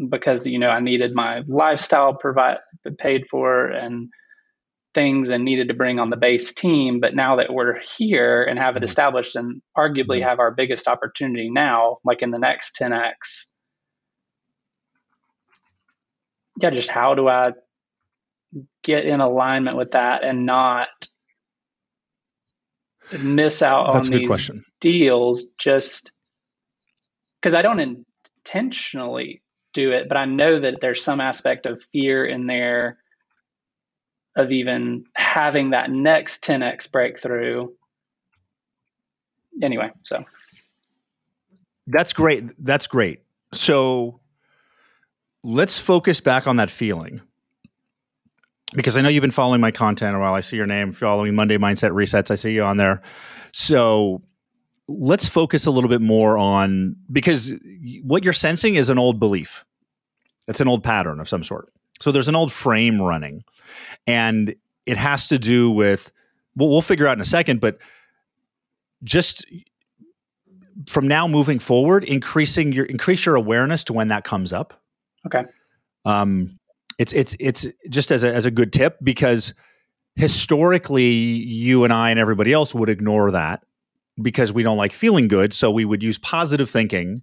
because 0.09 0.47
you 0.47 0.59
know 0.59 0.69
I 0.69 0.81
needed 0.81 1.15
my 1.15 1.43
lifestyle 1.47 2.15
provide 2.15 2.59
paid 2.99 3.26
for 3.31 3.67
and 3.67 4.11
things 4.94 5.31
and 5.31 5.44
needed 5.44 5.69
to 5.69 5.75
bring 5.75 6.00
on 6.00 6.11
the 6.11 6.17
base 6.17 6.53
team. 6.53 6.99
But 6.99 7.15
now 7.15 7.37
that 7.37 7.53
we're 7.53 7.79
here 7.97 8.43
and 8.43 8.59
have 8.59 8.75
it 8.75 8.79
mm-hmm. 8.79 8.85
established 8.85 9.37
and 9.37 9.62
arguably 9.76 10.19
mm-hmm. 10.19 10.29
have 10.29 10.41
our 10.41 10.50
biggest 10.50 10.88
opportunity 10.88 11.50
now, 11.50 11.99
like 12.05 12.23
in 12.23 12.31
the 12.31 12.38
next 12.38 12.76
10x, 12.81 13.47
yeah, 16.60 16.70
just 16.70 16.90
how 16.90 17.14
do 17.14 17.28
I 17.28 17.52
get 18.82 19.05
in 19.05 19.20
alignment 19.20 19.76
with 19.76 19.93
that 19.93 20.25
and 20.25 20.46
not 20.46 20.88
miss 23.22 23.62
out 23.62 23.93
That's 23.93 24.08
on 24.08 24.12
these 24.12 24.26
question. 24.26 24.64
deals 24.81 25.46
just 25.58 26.12
because 27.40 27.55
I 27.55 27.62
don't 27.62 28.05
intentionally 28.44 29.43
do 29.72 29.93
it, 29.93 30.08
but 30.08 30.16
I 30.16 30.25
know 30.25 30.60
that 30.60 30.81
there's 30.81 31.02
some 31.02 31.20
aspect 31.20 31.66
of 31.66 31.84
fear 31.93 32.26
in 32.26 32.46
there 32.46 32.99
of 34.34 34.50
even 34.50 35.05
having 35.14 35.70
that 35.70 35.90
next 35.90 36.44
10x 36.44 36.90
breakthrough. 36.90 37.69
Anyway, 39.62 39.90
so 40.05 40.25
that's 41.87 42.12
great. 42.12 42.44
That's 42.64 42.87
great. 42.87 43.22
So 43.52 44.20
let's 45.44 45.79
focus 45.79 46.20
back 46.20 46.46
on 46.46 46.56
that 46.56 46.70
feeling 46.70 47.20
because 48.75 48.96
I 48.96 49.00
know 49.00 49.08
you've 49.08 49.23
been 49.23 49.31
following 49.31 49.61
my 49.61 49.70
content 49.70 50.17
a 50.17 50.19
while. 50.19 50.35
I 50.35 50.40
see 50.40 50.56
your 50.56 50.67
name 50.67 50.93
following 50.93 51.35
Monday 51.35 51.56
Mindset 51.56 51.90
Resets. 51.90 52.31
I 52.31 52.35
see 52.35 52.52
you 52.52 52.62
on 52.62 52.76
there. 52.76 53.00
So 53.52 54.23
let's 54.88 55.29
focus 55.29 55.67
a 55.67 55.70
little 55.70 55.88
bit 55.88 56.00
more 56.00 56.37
on 56.37 56.96
because 57.11 57.52
what 58.02 58.25
you're 58.25 58.32
sensing 58.32 58.75
is 58.75 58.88
an 58.88 58.99
old 58.99 59.19
belief. 59.19 59.64
It's 60.49 60.61
an 60.61 60.69
old 60.69 60.82
pattern 60.82 61.20
of 61.20 61.29
some 61.29 61.44
sort. 61.44 61.73
So 62.00 62.12
there's 62.12 62.29
an 62.29 62.37
old 62.37 62.52
frame 62.52 63.00
running, 63.00 63.43
and 64.06 64.55
it 64.87 64.96
has 64.96 65.29
to 65.29 65.38
do 65.38 65.70
with. 65.70 66.12
Well, 66.56 66.69
we'll 66.69 66.82
figure 66.82 67.06
out 67.06 67.17
in 67.17 67.20
a 67.20 67.26
second, 67.26 67.61
but 67.61 67.79
just 69.05 69.46
from 70.89 71.06
now 71.06 71.29
moving 71.29 71.60
forward, 71.60 72.03
increasing 72.05 72.72
your 72.72 72.84
increase 72.86 73.24
your 73.24 73.36
awareness 73.36 73.84
to 73.84 73.93
when 73.93 74.08
that 74.08 74.24
comes 74.24 74.53
up 74.53 74.81
Okay. 75.29 75.44
Um, 76.05 76.58
it's 76.99 77.13
it's 77.13 77.37
it's 77.39 77.67
just 77.89 78.11
as 78.11 78.25
a 78.25 78.35
as 78.35 78.44
a 78.44 78.51
good 78.51 78.73
tip 78.73 78.99
because 79.03 79.55
historically 80.17 81.05
you 81.05 81.85
and 81.85 81.93
I 81.93 82.11
and 82.11 82.19
everybody 82.19 82.53
else 82.53 82.75
would 82.75 82.89
ignore 82.89 83.31
that 83.31 83.63
because 84.20 84.53
we 84.53 84.65
don't 84.65 84.77
like 84.77 84.93
feeling 84.93 85.29
good, 85.29 85.53
so 85.53 85.70
we 85.70 85.85
would 85.85 86.03
use 86.03 86.19
positive 86.19 86.69
thinking, 86.69 87.23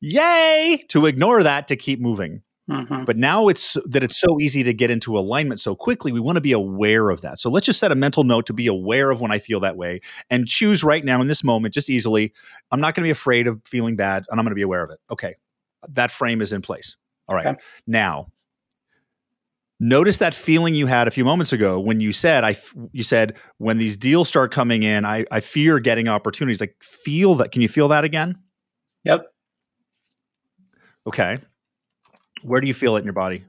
yay, 0.00 0.84
to 0.88 1.06
ignore 1.06 1.42
that 1.42 1.68
to 1.68 1.76
keep 1.76 2.00
moving. 2.00 2.42
Mm-hmm. 2.70 3.04
But 3.04 3.16
now 3.16 3.48
it's 3.48 3.76
that 3.86 4.04
it's 4.04 4.20
so 4.20 4.38
easy 4.38 4.62
to 4.62 4.72
get 4.72 4.90
into 4.90 5.18
alignment 5.18 5.60
so 5.60 5.74
quickly. 5.74 6.12
We 6.12 6.20
want 6.20 6.36
to 6.36 6.40
be 6.40 6.52
aware 6.52 7.10
of 7.10 7.20
that. 7.22 7.40
So 7.40 7.50
let's 7.50 7.66
just 7.66 7.80
set 7.80 7.90
a 7.90 7.96
mental 7.96 8.22
note 8.22 8.46
to 8.46 8.52
be 8.52 8.68
aware 8.68 9.10
of 9.10 9.20
when 9.20 9.32
I 9.32 9.38
feel 9.38 9.58
that 9.60 9.76
way 9.76 10.00
and 10.28 10.46
choose 10.46 10.84
right 10.84 11.04
now 11.04 11.20
in 11.20 11.26
this 11.26 11.42
moment, 11.42 11.74
just 11.74 11.90
easily. 11.90 12.32
I'm 12.70 12.80
not 12.80 12.94
going 12.94 13.02
to 13.02 13.06
be 13.06 13.10
afraid 13.10 13.48
of 13.48 13.60
feeling 13.66 13.96
bad 13.96 14.24
and 14.30 14.38
I'm 14.38 14.44
going 14.44 14.52
to 14.52 14.56
be 14.56 14.62
aware 14.62 14.84
of 14.84 14.90
it. 14.90 15.00
Okay. 15.10 15.34
That 15.88 16.12
frame 16.12 16.40
is 16.40 16.52
in 16.52 16.62
place. 16.62 16.96
All 17.30 17.36
right. 17.36 17.46
Okay. 17.46 17.60
Now, 17.86 18.26
notice 19.78 20.18
that 20.18 20.34
feeling 20.34 20.74
you 20.74 20.86
had 20.86 21.08
a 21.08 21.10
few 21.10 21.24
moments 21.24 21.52
ago 21.52 21.78
when 21.78 22.00
you 22.00 22.12
said 22.12 22.44
I 22.44 22.56
you 22.92 23.04
said 23.04 23.36
when 23.58 23.78
these 23.78 23.96
deals 23.96 24.28
start 24.28 24.52
coming 24.52 24.82
in, 24.82 25.04
I 25.04 25.24
I 25.30 25.40
fear 25.40 25.78
getting 25.78 26.08
opportunities. 26.08 26.60
Like 26.60 26.74
feel 26.82 27.36
that. 27.36 27.52
Can 27.52 27.62
you 27.62 27.68
feel 27.68 27.88
that 27.88 28.04
again? 28.04 28.36
Yep. 29.04 29.26
Okay. 31.06 31.38
Where 32.42 32.60
do 32.60 32.66
you 32.66 32.74
feel 32.74 32.96
it 32.96 32.98
in 32.98 33.04
your 33.04 33.12
body? 33.12 33.44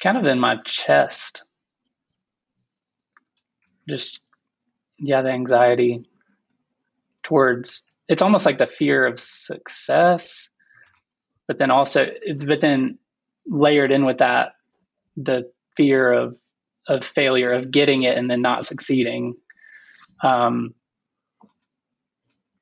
Kind 0.00 0.16
of 0.16 0.24
in 0.24 0.38
my 0.38 0.58
chest. 0.64 1.42
Just 3.88 4.22
yeah, 4.98 5.22
the 5.22 5.30
anxiety 5.30 6.04
towards 7.24 7.84
it's 8.08 8.22
almost 8.22 8.46
like 8.46 8.58
the 8.58 8.66
fear 8.66 9.04
of 9.04 9.18
success 9.18 10.50
but 11.48 11.58
then 11.58 11.70
also 11.70 12.06
but 12.46 12.60
then 12.60 12.98
layered 13.46 13.90
in 13.90 14.04
with 14.04 14.18
that 14.18 14.52
the 15.16 15.50
fear 15.76 16.12
of 16.12 16.36
of 16.86 17.04
failure 17.04 17.50
of 17.50 17.70
getting 17.70 18.02
it 18.04 18.16
and 18.16 18.30
then 18.30 18.42
not 18.42 18.66
succeeding. 18.66 19.34
Um 20.22 20.74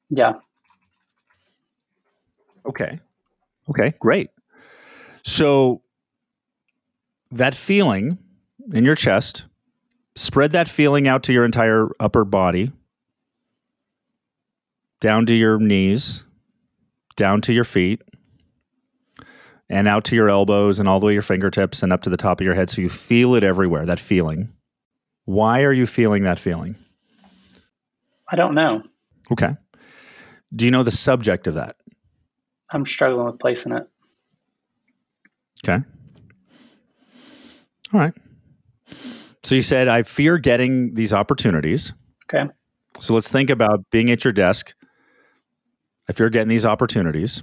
yeah. 0.09 0.35
Okay. 2.64 3.00
Okay 3.69 3.93
great. 3.99 4.31
So 5.25 5.83
that 7.33 7.55
feeling 7.55 8.19
in 8.73 8.85
your 8.85 8.95
chest, 8.95 9.45
spread 10.14 10.52
that 10.52 10.69
feeling 10.69 11.09
out 11.09 11.25
to 11.25 11.33
your 11.33 11.45
entire 11.45 11.88
upper 12.00 12.25
body, 12.25 12.71
down 15.00 15.26
to 15.26 15.35
your 15.35 15.59
knees, 15.59 16.25
down 17.16 17.40
to 17.43 17.52
your 17.52 17.64
feet, 17.64 18.02
and 19.68 19.88
out 19.88 20.04
to 20.04 20.16
your 20.16 20.28
elbows 20.28 20.78
and 20.78 20.88
all 20.88 21.00
the 21.00 21.06
way 21.06 21.12
your 21.12 21.23
fingertips 21.23 21.82
and 21.82 21.92
up 21.92 22.02
to 22.02 22.11
the 22.11 22.16
top 22.16 22.40
of 22.40 22.44
your 22.44 22.54
head 22.54 22.70
so 22.70 22.80
you 22.80 22.88
feel 22.88 23.35
it 23.35 23.44
everywhere, 23.44 23.85
that 23.85 23.99
feeling. 23.99 24.52
Why 25.25 25.62
are 25.62 25.73
you 25.73 25.87
feeling 25.87 26.23
that 26.23 26.38
feeling? 26.38 26.76
I 28.30 28.37
don't 28.37 28.54
know. 28.54 28.82
Okay. 29.32 29.56
Do 30.54 30.64
you 30.64 30.70
know 30.70 30.82
the 30.82 30.90
subject 30.90 31.46
of 31.46 31.54
that? 31.54 31.76
I'm 32.70 32.87
struggling 32.87 33.26
with 33.26 33.38
placing 33.38 33.73
it. 33.73 33.88
Okay. 35.64 35.85
All 37.92 38.00
right. 38.00 38.14
So 39.42 39.54
you 39.54 39.62
said, 39.62 39.88
I 39.88 40.02
fear 40.02 40.38
getting 40.38 40.94
these 40.94 41.12
opportunities. 41.12 41.92
Okay. 42.25 42.50
So 43.00 43.14
let's 43.14 43.28
think 43.28 43.50
about 43.50 43.85
being 43.90 44.11
at 44.11 44.25
your 44.25 44.32
desk. 44.32 44.75
I 46.08 46.12
fear 46.12 46.30
getting 46.30 46.49
these 46.49 46.66
opportunities 46.66 47.42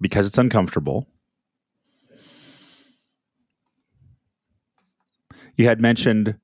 because 0.00 0.26
it's 0.26 0.38
uncomfortable. 0.38 1.06
You 5.58 5.66
had 5.66 5.80
mentioned 5.80 6.36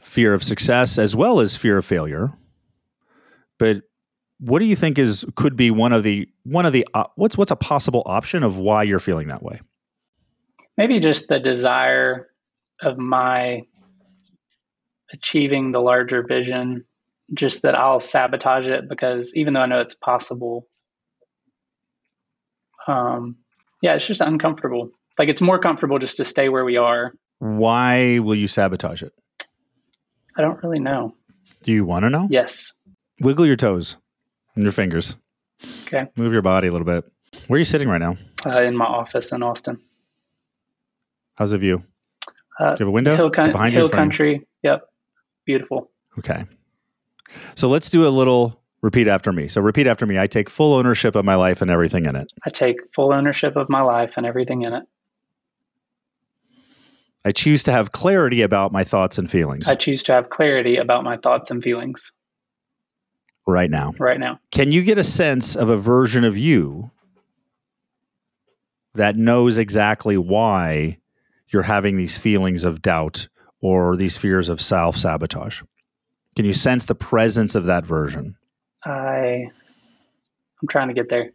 fear 0.00 0.32
of 0.32 0.42
success 0.42 0.98
as 0.98 1.14
well 1.16 1.40
as 1.40 1.56
fear 1.56 1.76
of 1.76 1.84
failure. 1.84 2.32
But 3.58 3.82
what 4.38 4.60
do 4.60 4.64
you 4.66 4.76
think 4.76 4.98
is 4.98 5.26
could 5.34 5.56
be 5.56 5.70
one 5.70 5.92
of 5.92 6.04
the 6.04 6.28
one 6.44 6.64
of 6.64 6.72
the 6.72 6.86
uh, 6.94 7.04
what's 7.16 7.36
what's 7.36 7.50
a 7.50 7.56
possible 7.56 8.02
option 8.06 8.42
of 8.42 8.56
why 8.56 8.84
you're 8.84 9.00
feeling 9.00 9.28
that 9.28 9.42
way? 9.42 9.60
Maybe 10.76 11.00
just 11.00 11.28
the 11.28 11.40
desire 11.40 12.28
of 12.80 12.98
my 12.98 13.62
achieving 15.12 15.72
the 15.72 15.80
larger 15.80 16.22
vision, 16.22 16.84
just 17.32 17.62
that 17.62 17.74
I'll 17.74 18.00
sabotage 18.00 18.68
it 18.68 18.88
because 18.88 19.34
even 19.34 19.54
though 19.54 19.60
I 19.60 19.66
know 19.66 19.78
it's 19.80 19.94
possible, 19.94 20.66
um, 22.86 23.36
yeah, 23.82 23.94
it's 23.94 24.06
just 24.06 24.20
uncomfortable. 24.20 24.90
Like 25.18 25.28
it's 25.28 25.40
more 25.40 25.58
comfortable 25.58 25.98
just 25.98 26.16
to 26.18 26.24
stay 26.24 26.48
where 26.48 26.64
we 26.64 26.76
are. 26.76 27.14
Why 27.38 28.18
will 28.20 28.34
you 28.34 28.48
sabotage 28.48 29.02
it? 29.02 29.12
I 30.36 30.42
don't 30.42 30.62
really 30.62 30.80
know. 30.80 31.14
Do 31.62 31.72
you 31.72 31.84
want 31.84 32.04
to 32.04 32.10
know? 32.10 32.26
Yes. 32.30 32.72
Wiggle 33.20 33.46
your 33.46 33.56
toes 33.56 33.96
and 34.54 34.62
your 34.64 34.72
fingers. 34.72 35.16
Okay. 35.86 36.06
Move 36.16 36.32
your 36.32 36.42
body 36.42 36.68
a 36.68 36.72
little 36.72 36.86
bit. 36.86 37.10
Where 37.48 37.56
are 37.56 37.58
you 37.58 37.64
sitting 37.64 37.88
right 37.88 37.98
now? 37.98 38.16
Uh, 38.44 38.62
in 38.62 38.76
my 38.76 38.84
office 38.84 39.32
in 39.32 39.42
Austin. 39.42 39.80
How's 41.36 41.50
the 41.52 41.58
view? 41.58 41.82
Uh, 42.58 42.74
Do 42.74 42.84
you 42.84 42.86
have 42.86 42.88
a 42.88 42.90
window? 42.90 43.16
hill 43.16 43.30
coun- 43.30 43.52
behind 43.52 43.74
hill 43.74 43.86
in 43.86 43.90
front 43.90 44.12
of 44.14 44.18
you? 44.20 44.24
country. 44.34 44.46
Yep. 44.62 44.82
Beautiful. 45.46 45.90
Okay. 46.18 46.44
So 47.56 47.68
let's 47.68 47.90
do 47.90 48.06
a 48.06 48.10
little 48.10 48.60
repeat 48.82 49.08
after 49.08 49.32
me. 49.32 49.48
So 49.48 49.60
repeat 49.60 49.86
after 49.86 50.06
me. 50.06 50.18
I 50.18 50.26
take 50.26 50.48
full 50.48 50.74
ownership 50.74 51.16
of 51.16 51.24
my 51.24 51.34
life 51.34 51.62
and 51.62 51.70
everything 51.70 52.04
in 52.06 52.14
it. 52.16 52.32
I 52.44 52.50
take 52.50 52.80
full 52.94 53.12
ownership 53.12 53.56
of 53.56 53.68
my 53.68 53.80
life 53.82 54.14
and 54.16 54.26
everything 54.26 54.62
in 54.62 54.72
it. 54.74 54.84
I 57.24 57.32
choose 57.32 57.62
to 57.64 57.72
have 57.72 57.92
clarity 57.92 58.42
about 58.42 58.72
my 58.72 58.84
thoughts 58.84 59.18
and 59.18 59.30
feelings 59.30 59.68
I 59.68 59.74
choose 59.74 60.02
to 60.04 60.12
have 60.12 60.30
clarity 60.30 60.76
about 60.76 61.04
my 61.04 61.16
thoughts 61.16 61.50
and 61.50 61.62
feelings 61.62 62.12
right 63.46 63.70
now. 63.70 63.92
right 63.98 64.20
now. 64.20 64.40
Can 64.50 64.72
you 64.72 64.82
get 64.82 64.98
a 64.98 65.04
sense 65.04 65.56
of 65.56 65.68
a 65.68 65.76
version 65.76 66.24
of 66.24 66.36
you 66.38 66.90
that 68.94 69.16
knows 69.16 69.58
exactly 69.58 70.16
why 70.16 70.98
you're 71.48 71.62
having 71.62 71.96
these 71.96 72.16
feelings 72.16 72.64
of 72.64 72.82
doubt 72.82 73.28
or 73.60 73.96
these 73.96 74.16
fears 74.16 74.48
of 74.48 74.60
self 74.60 74.96
sabotage? 74.96 75.62
Can 76.36 76.44
you 76.44 76.54
sense 76.54 76.86
the 76.86 76.94
presence 76.94 77.54
of 77.54 77.66
that 77.66 77.86
version? 77.86 78.36
I 78.84 79.50
I'm 80.62 80.68
trying 80.68 80.88
to 80.88 80.94
get 80.94 81.08
there. 81.08 81.32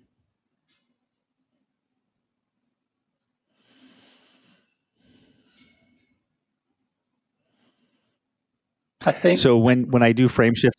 I 9.05 9.11
think 9.11 9.37
So 9.39 9.57
when 9.57 9.89
when 9.89 10.03
I 10.03 10.11
do 10.11 10.27
frame 10.27 10.53
shift, 10.53 10.77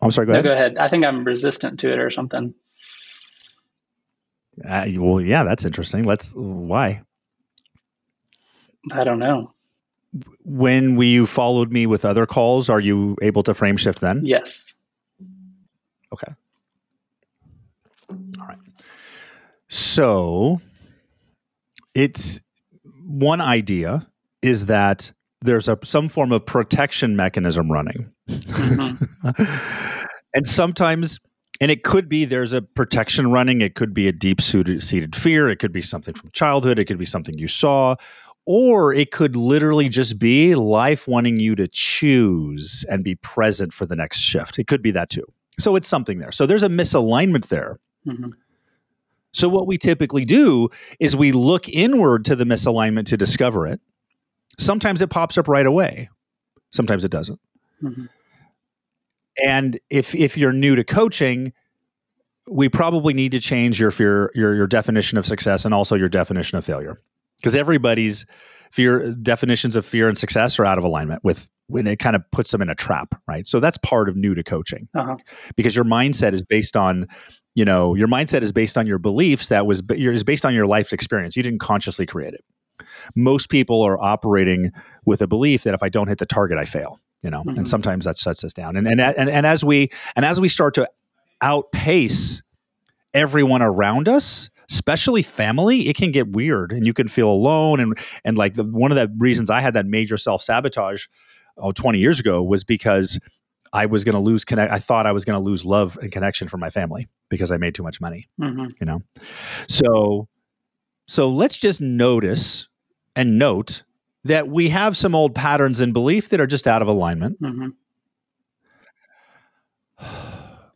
I'm 0.00 0.10
sorry. 0.10 0.26
Go 0.26 0.32
no, 0.32 0.38
ahead. 0.38 0.44
go 0.44 0.52
ahead. 0.52 0.78
I 0.78 0.88
think 0.88 1.04
I'm 1.04 1.24
resistant 1.24 1.80
to 1.80 1.90
it 1.92 1.98
or 1.98 2.10
something. 2.10 2.54
Uh, 4.66 4.86
well, 4.96 5.20
yeah, 5.20 5.42
that's 5.42 5.64
interesting. 5.64 6.04
Let's 6.04 6.32
why 6.34 7.02
I 8.92 9.04
don't 9.04 9.18
know. 9.18 9.52
when 10.44 10.96
we 10.96 11.06
you 11.08 11.26
followed 11.26 11.70
me 11.72 11.86
with 11.86 12.04
other 12.04 12.26
calls, 12.26 12.68
are 12.68 12.80
you 12.80 13.16
able 13.22 13.42
to 13.44 13.54
frame 13.54 13.76
shift 13.76 14.00
then? 14.00 14.22
Yes. 14.24 14.76
Okay. 16.12 16.32
All 18.10 18.46
right. 18.48 18.58
So 19.68 20.60
it's 21.94 22.40
one 23.06 23.40
idea 23.40 24.06
is 24.42 24.66
that 24.66 25.12
there's 25.42 25.68
a 25.68 25.78
some 25.84 26.08
form 26.08 26.32
of 26.32 26.44
protection 26.44 27.16
mechanism 27.16 27.70
running. 27.70 28.10
Mhm. 28.28 30.06
and 30.34 30.46
sometimes 30.46 31.18
and 31.60 31.70
it 31.70 31.82
could 31.84 32.08
be 32.08 32.24
there's 32.24 32.52
a 32.52 32.62
protection 32.62 33.30
running. 33.30 33.60
It 33.60 33.74
could 33.74 33.92
be 33.92 34.08
a 34.08 34.12
deep 34.12 34.40
seated 34.40 35.14
fear. 35.14 35.48
It 35.48 35.58
could 35.58 35.72
be 35.72 35.82
something 35.82 36.14
from 36.14 36.30
childhood. 36.32 36.78
It 36.78 36.86
could 36.86 36.98
be 36.98 37.04
something 37.04 37.36
you 37.36 37.48
saw. 37.48 37.96
Or 38.46 38.94
it 38.94 39.10
could 39.10 39.36
literally 39.36 39.88
just 39.90 40.18
be 40.18 40.54
life 40.54 41.06
wanting 41.06 41.38
you 41.38 41.54
to 41.56 41.68
choose 41.68 42.84
and 42.88 43.04
be 43.04 43.14
present 43.16 43.72
for 43.74 43.84
the 43.84 43.94
next 43.94 44.18
shift. 44.20 44.58
It 44.58 44.66
could 44.66 44.82
be 44.82 44.90
that 44.92 45.10
too. 45.10 45.26
So 45.58 45.76
it's 45.76 45.86
something 45.86 46.18
there. 46.18 46.32
So 46.32 46.46
there's 46.46 46.62
a 46.62 46.68
misalignment 46.68 47.48
there. 47.48 47.78
Mhm. 48.06 48.30
so 49.32 49.46
what 49.48 49.66
we 49.66 49.76
typically 49.76 50.24
do 50.24 50.68
is 50.98 51.14
we 51.14 51.30
look 51.32 51.68
inward 51.68 52.24
to 52.24 52.34
the 52.34 52.44
misalignment 52.44 53.04
to 53.04 53.16
discover 53.18 53.66
it 53.66 53.78
sometimes 54.58 55.00
it 55.02 55.10
pops 55.10 55.36
up 55.38 55.48
right 55.48 55.66
away 55.66 56.08
sometimes 56.72 57.04
it 57.04 57.10
doesn't 57.10 57.40
Mhm. 57.82 58.08
and 59.44 59.78
if 59.90 60.14
if 60.14 60.36
you're 60.36 60.52
new 60.52 60.76
to 60.76 60.84
coaching, 60.84 61.52
we 62.50 62.68
probably 62.68 63.14
need 63.14 63.32
to 63.32 63.38
change 63.40 63.80
your 63.80 63.90
fear 63.90 64.30
your 64.34 64.54
your 64.54 64.66
definition 64.66 65.16
of 65.18 65.24
success 65.26 65.64
and 65.64 65.72
also 65.72 65.94
your 65.94 66.08
definition 66.08 66.58
of 66.58 66.64
failure. 66.64 66.98
Because 67.38 67.56
everybody's 67.56 68.26
fear 68.70 69.12
definitions 69.14 69.76
of 69.76 69.86
fear 69.86 70.08
and 70.08 70.18
success 70.18 70.58
are 70.58 70.64
out 70.66 70.76
of 70.78 70.84
alignment 70.84 71.24
with 71.24 71.46
when 71.68 71.86
it 71.86 71.98
kind 71.98 72.14
of 72.16 72.22
puts 72.32 72.50
them 72.50 72.60
in 72.60 72.68
a 72.68 72.74
trap, 72.74 73.14
right? 73.28 73.46
So 73.46 73.60
that's 73.60 73.78
part 73.78 74.08
of 74.08 74.16
new 74.16 74.34
to 74.34 74.42
coaching 74.42 74.88
Uh-huh. 74.94 75.16
because 75.56 75.74
your 75.74 75.84
mindset 75.86 76.32
is 76.34 76.44
based 76.44 76.76
on 76.76 77.06
you 77.54 77.64
know 77.64 77.94
your 77.94 78.08
mindset 78.08 78.42
is 78.42 78.52
based 78.52 78.76
on 78.76 78.86
your 78.86 78.98
beliefs 78.98 79.48
that 79.48 79.66
was 79.66 79.82
is 79.90 80.24
based 80.24 80.44
on 80.44 80.54
your 80.54 80.66
life 80.66 80.92
experience 80.92 81.36
you 81.36 81.42
didn't 81.42 81.60
consciously 81.60 82.04
create 82.06 82.34
it 82.34 82.44
most 83.16 83.48
people 83.50 83.82
are 83.82 83.98
operating 84.02 84.70
with 85.04 85.20
a 85.22 85.26
belief 85.26 85.62
that 85.64 85.74
if 85.74 85.82
i 85.82 85.88
don't 85.88 86.08
hit 86.08 86.18
the 86.18 86.26
target 86.26 86.58
i 86.58 86.64
fail 86.64 86.98
you 87.22 87.30
know 87.30 87.42
Mhm. 87.44 87.56
and 87.58 87.68
sometimes 87.68 88.04
that 88.04 88.16
shuts 88.16 88.42
us 88.44 88.52
down 88.52 88.76
and, 88.76 88.86
and 88.86 89.00
and 89.00 89.28
and 89.30 89.46
as 89.46 89.64
we 89.64 89.90
and 90.16 90.24
as 90.24 90.40
we 90.40 90.48
start 90.48 90.74
to 90.74 90.88
outpace 91.42 92.42
everyone 93.14 93.62
around 93.62 94.08
us 94.08 94.50
especially 94.70 95.22
family 95.22 95.88
it 95.88 95.96
can 95.96 96.12
get 96.12 96.30
weird 96.32 96.70
and 96.72 96.86
you 96.86 96.92
can 96.94 97.08
feel 97.08 97.28
alone 97.28 97.80
and 97.80 97.98
and 98.24 98.38
like 98.38 98.54
the, 98.54 98.62
one 98.64 98.92
of 98.92 98.96
the 98.96 99.12
reasons 99.18 99.50
i 99.50 99.60
had 99.60 99.74
that 99.74 99.86
major 99.86 100.16
self-sabotage 100.16 101.06
oh 101.58 101.72
20 101.72 101.98
years 101.98 102.20
ago 102.20 102.42
was 102.42 102.62
because 102.64 103.18
I 103.72 103.86
was 103.86 104.02
going 104.02 104.14
to 104.14 104.20
lose 104.20 104.44
connect. 104.44 104.72
I 104.72 104.80
thought 104.80 105.06
I 105.06 105.12
was 105.12 105.24
going 105.24 105.38
to 105.38 105.44
lose 105.44 105.64
love 105.64 105.96
and 106.02 106.10
connection 106.10 106.48
from 106.48 106.58
my 106.58 106.70
family 106.70 107.06
because 107.28 107.52
I 107.52 107.56
made 107.56 107.72
too 107.72 107.84
much 107.84 108.00
money. 108.00 108.26
Mhm. 108.40 108.72
You 108.80 108.84
know, 108.84 109.00
so 109.68 110.26
so 111.06 111.28
let's 111.30 111.56
just 111.56 111.80
notice 111.80 112.66
and 113.16 113.38
note 113.38 113.82
that 114.24 114.48
we 114.48 114.68
have 114.68 114.96
some 114.96 115.14
old 115.14 115.34
patterns 115.34 115.80
in 115.80 115.92
belief 115.92 116.28
that 116.28 116.40
are 116.40 116.46
just 116.46 116.66
out 116.66 116.82
of 116.82 116.88
alignment. 116.88 117.40
Mhm. 117.40 117.72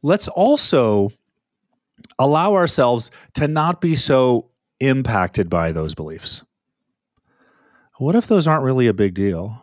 Let's 0.02 0.28
also 0.28 1.10
allow 2.18 2.54
ourselves 2.54 3.10
to 3.34 3.48
not 3.48 3.80
be 3.80 3.94
so 3.94 4.50
impacted 4.80 5.48
by 5.48 5.72
those 5.72 5.94
beliefs. 5.94 6.44
What 7.98 8.14
if 8.14 8.26
those 8.26 8.46
aren't 8.46 8.64
really 8.64 8.86
a 8.86 8.92
big 8.94 9.14
deal? 9.14 9.62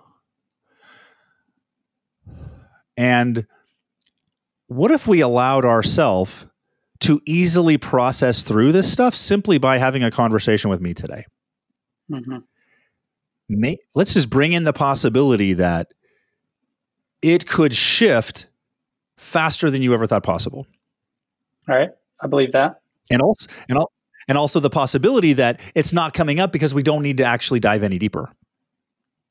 And 2.98 3.46
what 4.68 4.92
if 4.92 5.08
we 5.08 5.22
allowed 5.22 5.66
ourselves 5.66 6.46
to 7.02 7.20
easily 7.26 7.78
process 7.78 8.42
through 8.44 8.72
this 8.72 8.92
stuff 8.92 9.16
simply 9.16 9.58
by 9.58 9.78
having 9.78 10.04
a 10.04 10.12
conversation 10.12 10.70
with 10.70 10.82
me 10.82 10.94
today? 10.94 11.26
Mhm. 12.10 12.44
May, 13.58 13.78
let's 13.96 14.14
just 14.14 14.30
bring 14.30 14.54
in 14.54 14.64
the 14.64 14.74
possibility 14.74 15.54
that 15.54 15.94
it 17.22 17.48
could 17.48 17.74
shift 17.74 18.48
faster 19.18 19.70
than 19.70 19.82
you 19.82 19.94
ever 19.94 20.08
thought 20.08 20.24
possible. 20.24 20.66
All 21.70 21.76
right. 21.76 21.90
I 22.22 22.28
believe 22.28 22.52
that. 22.54 22.82
And 23.10 23.22
also, 23.22 23.48
and 23.70 23.78
al- 23.78 23.92
and 24.28 24.38
also 24.38 24.60
the 24.60 24.70
possibility 24.70 25.34
that 25.34 25.60
it's 25.76 25.94
not 25.94 26.14
coming 26.14 26.40
up 26.40 26.52
because 26.52 26.74
we 26.74 26.84
don't 26.84 27.04
need 27.04 27.18
to 27.18 27.24
actually 27.24 27.60
dive 27.60 27.84
any 27.84 27.98
deeper. 27.98 28.32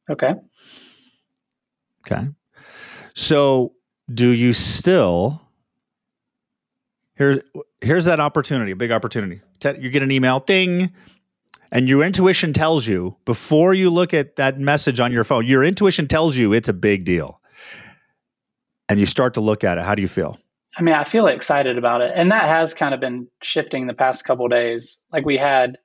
Okay. 0.09 0.35
Okay. 2.07 2.29
So, 3.15 3.75
do 4.13 4.29
you 4.31 4.53
still 4.53 5.41
here's 7.21 7.39
here's 7.83 8.07
that 8.07 8.19
opportunity, 8.19 8.73
a 8.73 8.77
big 8.77 8.91
opportunity. 8.91 9.41
You 9.79 9.91
get 9.91 10.03
an 10.03 10.11
email, 10.11 10.41
ding, 10.41 10.91
and 11.73 11.89
your 11.89 12.03
intuition 12.03 12.53
tells 12.53 12.87
you 12.87 13.17
before 13.25 13.75
you 13.75 13.91
look 13.91 14.13
at 14.13 14.37
that 14.37 14.59
message 14.59 15.01
on 15.01 15.13
your 15.13 15.25
phone, 15.25 15.47
your 15.47 15.65
intuition 15.65 16.09
tells 16.09 16.37
you 16.37 16.53
it's 16.53 16.69
a 16.69 16.75
big 16.75 17.05
deal. 17.05 17.41
And 18.89 18.99
you 18.99 19.07
start 19.07 19.35
to 19.35 19.41
look 19.41 19.63
at 19.63 19.79
it. 19.79 19.85
How 19.85 19.95
do 19.95 20.03
you 20.03 20.09
feel? 20.09 20.37
I 20.77 20.83
mean, 20.83 20.95
I 20.95 21.05
feel 21.05 21.27
excited 21.29 21.79
about 21.79 22.01
it. 22.01 22.13
And 22.15 22.33
that 22.33 22.45
has 22.45 22.75
kind 22.75 22.93
of 22.93 23.01
been 23.01 23.29
shifting 23.41 23.87
the 23.87 23.95
past 23.95 24.25
couple 24.25 24.49
days. 24.49 25.01
Like 25.13 25.25
we 25.25 25.37
had 25.37 25.79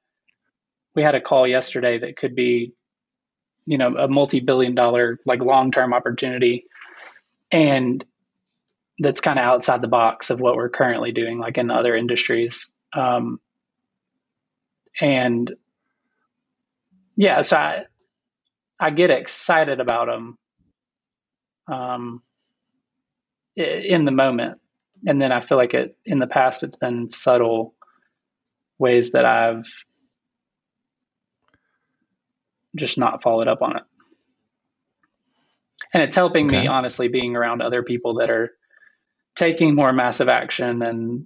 we 0.96 1.04
had 1.04 1.13
a 1.13 1.22
call 1.22 1.46
yesterday 1.46 2.00
that 2.00 2.15
could 2.15 2.36
be 2.36 2.74
you 3.65 3.77
know, 3.77 3.96
a 3.96 4.08
multi-billion 4.08 4.75
dollar 4.75 5.20
like 5.25 5.42
long-term 5.42 5.94
opportunity 5.94 6.65
and 7.51 8.06
that's 9.00 9.22
kind 9.22 9.39
of 9.39 9.46
outside 9.46 9.82
the 9.82 9.88
box 9.88 10.30
of 10.30 10.39
what 10.39 10.56
we're 10.56 10.70
currently 10.70 11.12
doing 11.12 11.39
like 11.39 11.58
in 11.58 11.72
other 11.72 11.96
industries. 11.96 12.72
Um, 12.94 13.39
and 15.01 15.54
yeah, 17.15 17.41
so 17.41 17.57
I 17.57 17.86
I 18.79 18.89
get 18.91 19.12
excited 19.12 19.79
about 19.79 20.07
them 20.07 20.38
um, 21.67 22.24
in 23.55 24.05
the 24.05 24.12
moment, 24.12 24.60
and 25.05 25.22
then 25.22 25.31
I 25.31 25.39
feel 25.39 25.57
like 25.57 25.74
it 25.74 25.98
in 26.05 26.19
the 26.19 26.27
past 26.27 26.63
it's 26.63 26.77
been 26.77 27.10
subtle 27.10 27.74
ways 28.77 29.13
that 29.13 29.25
I've 29.25 29.65
just 32.75 32.98
not 32.98 33.22
followed 33.22 33.48
up 33.48 33.62
on 33.62 33.77
it. 33.77 33.84
And 35.93 36.03
it's 36.03 36.15
helping 36.15 36.48
okay. 36.48 36.63
me 36.63 36.67
honestly 36.67 37.07
being 37.07 37.38
around 37.38 37.62
other 37.62 37.84
people 37.84 38.15
that 38.15 38.29
are 38.29 38.51
taking 39.36 39.75
more 39.75 39.93
massive 39.93 40.27
action 40.27 40.81
and 40.81 41.25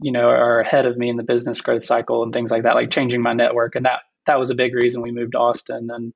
you 0.00 0.12
know 0.12 0.28
are 0.28 0.60
ahead 0.60 0.86
of 0.86 0.96
me 0.96 1.08
in 1.08 1.16
the 1.16 1.22
business 1.22 1.60
growth 1.60 1.84
cycle 1.84 2.22
and 2.22 2.32
things 2.32 2.50
like 2.50 2.64
that 2.64 2.74
like 2.74 2.90
changing 2.90 3.22
my 3.22 3.32
network 3.32 3.74
and 3.74 3.86
that 3.86 4.02
that 4.26 4.38
was 4.38 4.50
a 4.50 4.54
big 4.54 4.74
reason 4.74 5.02
we 5.02 5.12
moved 5.12 5.32
to 5.32 5.38
Austin 5.38 5.90
and 5.90 6.12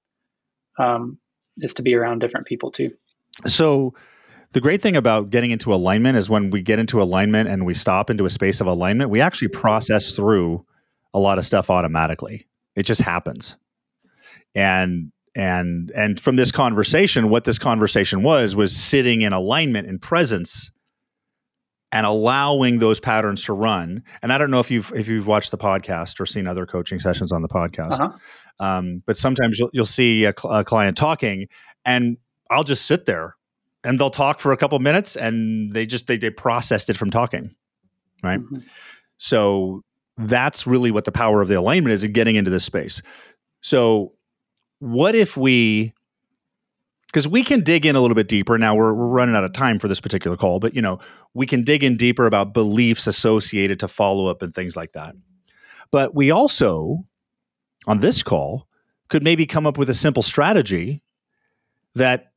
um, 0.78 1.18
is 1.58 1.74
to 1.74 1.82
be 1.82 1.94
around 1.94 2.20
different 2.20 2.46
people 2.46 2.70
too. 2.70 2.92
So 3.46 3.94
the 4.52 4.60
great 4.60 4.80
thing 4.80 4.96
about 4.96 5.30
getting 5.30 5.50
into 5.50 5.74
alignment 5.74 6.16
is 6.16 6.30
when 6.30 6.50
we 6.50 6.62
get 6.62 6.78
into 6.78 7.02
alignment 7.02 7.48
and 7.48 7.66
we 7.66 7.74
stop 7.74 8.10
into 8.10 8.24
a 8.24 8.30
space 8.30 8.60
of 8.60 8.66
alignment, 8.66 9.10
we 9.10 9.20
actually 9.20 9.48
process 9.48 10.14
through 10.14 10.64
a 11.12 11.18
lot 11.18 11.38
of 11.38 11.44
stuff 11.44 11.70
automatically. 11.70 12.46
It 12.74 12.84
just 12.84 13.00
happens. 13.00 13.56
And 14.54 15.12
and 15.34 15.90
and 15.94 16.18
from 16.18 16.36
this 16.36 16.50
conversation, 16.50 17.28
what 17.28 17.44
this 17.44 17.58
conversation 17.58 18.22
was 18.22 18.56
was 18.56 18.74
sitting 18.74 19.22
in 19.22 19.32
alignment 19.32 19.86
and 19.86 20.00
presence 20.00 20.70
and 21.92 22.04
allowing 22.04 22.78
those 22.78 23.00
patterns 23.00 23.44
to 23.44 23.52
run. 23.52 24.02
And 24.22 24.32
I 24.32 24.38
don't 24.38 24.50
know 24.50 24.60
if 24.60 24.70
you've 24.70 24.92
if 24.94 25.08
you've 25.08 25.26
watched 25.26 25.50
the 25.50 25.58
podcast 25.58 26.20
or 26.20 26.26
seen 26.26 26.46
other 26.46 26.66
coaching 26.66 26.98
sessions 26.98 27.32
on 27.32 27.42
the 27.42 27.48
podcast, 27.48 28.00
uh-huh. 28.00 28.64
um, 28.64 29.02
but 29.06 29.16
sometimes 29.16 29.58
you'll 29.58 29.70
you'll 29.72 29.86
see 29.86 30.24
a, 30.24 30.34
cl- 30.38 30.54
a, 30.54 30.64
client 30.64 30.96
talking, 30.96 31.46
and 31.84 32.18
I'll 32.50 32.64
just 32.64 32.86
sit 32.86 33.06
there, 33.06 33.36
and 33.84 33.98
they'll 33.98 34.10
talk 34.10 34.40
for 34.40 34.52
a 34.52 34.56
couple 34.56 34.78
minutes, 34.78 35.16
and 35.16 35.72
they 35.72 35.86
just 35.86 36.06
they 36.06 36.18
they 36.18 36.30
processed 36.30 36.90
it 36.90 36.96
from 36.96 37.10
talking, 37.10 37.54
right? 38.22 38.40
Mm-hmm. 38.40 38.60
So 39.16 39.82
that's 40.16 40.66
really 40.66 40.90
what 40.90 41.04
the 41.04 41.12
power 41.12 41.40
of 41.40 41.48
the 41.48 41.54
alignment 41.54 41.92
is 41.92 42.04
in 42.04 42.12
getting 42.12 42.36
into 42.36 42.50
this 42.50 42.64
space. 42.64 43.02
So 43.60 44.12
what 44.80 45.14
if 45.14 45.36
we 45.36 45.92
because 47.08 47.26
we 47.26 47.42
can 47.42 47.60
dig 47.60 47.86
in 47.86 47.96
a 47.96 48.00
little 48.00 48.14
bit 48.14 48.28
deeper. 48.28 48.58
Now 48.58 48.74
we're, 48.74 48.92
we're 48.92 49.06
running 49.06 49.34
out 49.34 49.44
of 49.44 49.52
time 49.54 49.78
for 49.78 49.88
this 49.88 50.00
particular 50.00 50.36
call, 50.36 50.60
but 50.60 50.74
you 50.74 50.82
know, 50.82 50.98
we 51.34 51.46
can 51.46 51.64
dig 51.64 51.82
in 51.82 51.96
deeper 51.96 52.26
about 52.26 52.52
beliefs 52.52 53.06
associated 53.06 53.80
to 53.80 53.88
follow 53.88 54.26
up 54.26 54.42
and 54.42 54.54
things 54.54 54.76
like 54.76 54.92
that. 54.92 55.14
But 55.90 56.14
we 56.14 56.30
also, 56.30 57.06
on 57.86 58.00
this 58.00 58.22
call, 58.22 58.68
could 59.08 59.22
maybe 59.22 59.46
come 59.46 59.66
up 59.66 59.78
with 59.78 59.88
a 59.88 59.94
simple 59.94 60.22
strategy 60.22 61.02
that 61.94 62.32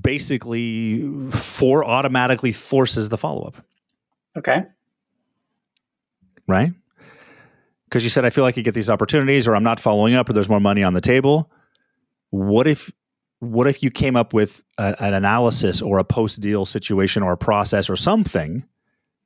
basically 0.00 1.30
for 1.32 1.84
automatically 1.84 2.52
forces 2.52 3.08
the 3.08 3.18
follow 3.18 3.42
up. 3.46 3.56
Okay. 4.36 4.62
Right? 6.46 6.72
Because 7.86 8.04
you 8.04 8.10
said 8.10 8.24
I 8.24 8.30
feel 8.30 8.44
like 8.44 8.56
you 8.56 8.62
get 8.62 8.74
these 8.74 8.90
opportunities 8.90 9.48
or 9.48 9.56
I'm 9.56 9.64
not 9.64 9.80
following 9.80 10.14
up 10.14 10.28
or 10.28 10.34
there's 10.34 10.48
more 10.48 10.60
money 10.60 10.84
on 10.84 10.94
the 10.94 11.00
table. 11.00 11.50
What 12.30 12.68
if 12.68 12.92
what 13.44 13.66
if 13.66 13.82
you 13.82 13.90
came 13.90 14.16
up 14.16 14.32
with 14.32 14.62
a, 14.78 14.94
an 15.00 15.14
analysis 15.14 15.82
or 15.82 15.98
a 15.98 16.04
post 16.04 16.40
deal 16.40 16.64
situation 16.64 17.22
or 17.22 17.32
a 17.32 17.36
process 17.36 17.88
or 17.90 17.96
something 17.96 18.64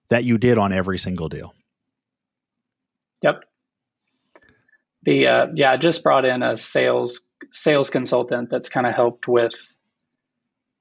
that 0.09 0.25
you 0.25 0.39
did 0.39 0.59
on 0.59 0.73
every 0.73 0.99
single 0.99 1.29
deal? 1.29 1.55
Yep. 3.23 3.45
The 5.03 5.27
uh, 5.27 5.47
yeah, 5.55 5.73
I 5.73 5.77
just 5.77 6.03
brought 6.03 6.25
in 6.25 6.43
a 6.43 6.57
sales 6.57 7.29
sales 7.51 7.91
consultant 7.91 8.51
that's 8.51 8.69
kind 8.69 8.87
of 8.87 8.95
helped 8.95 9.29
with, 9.29 9.55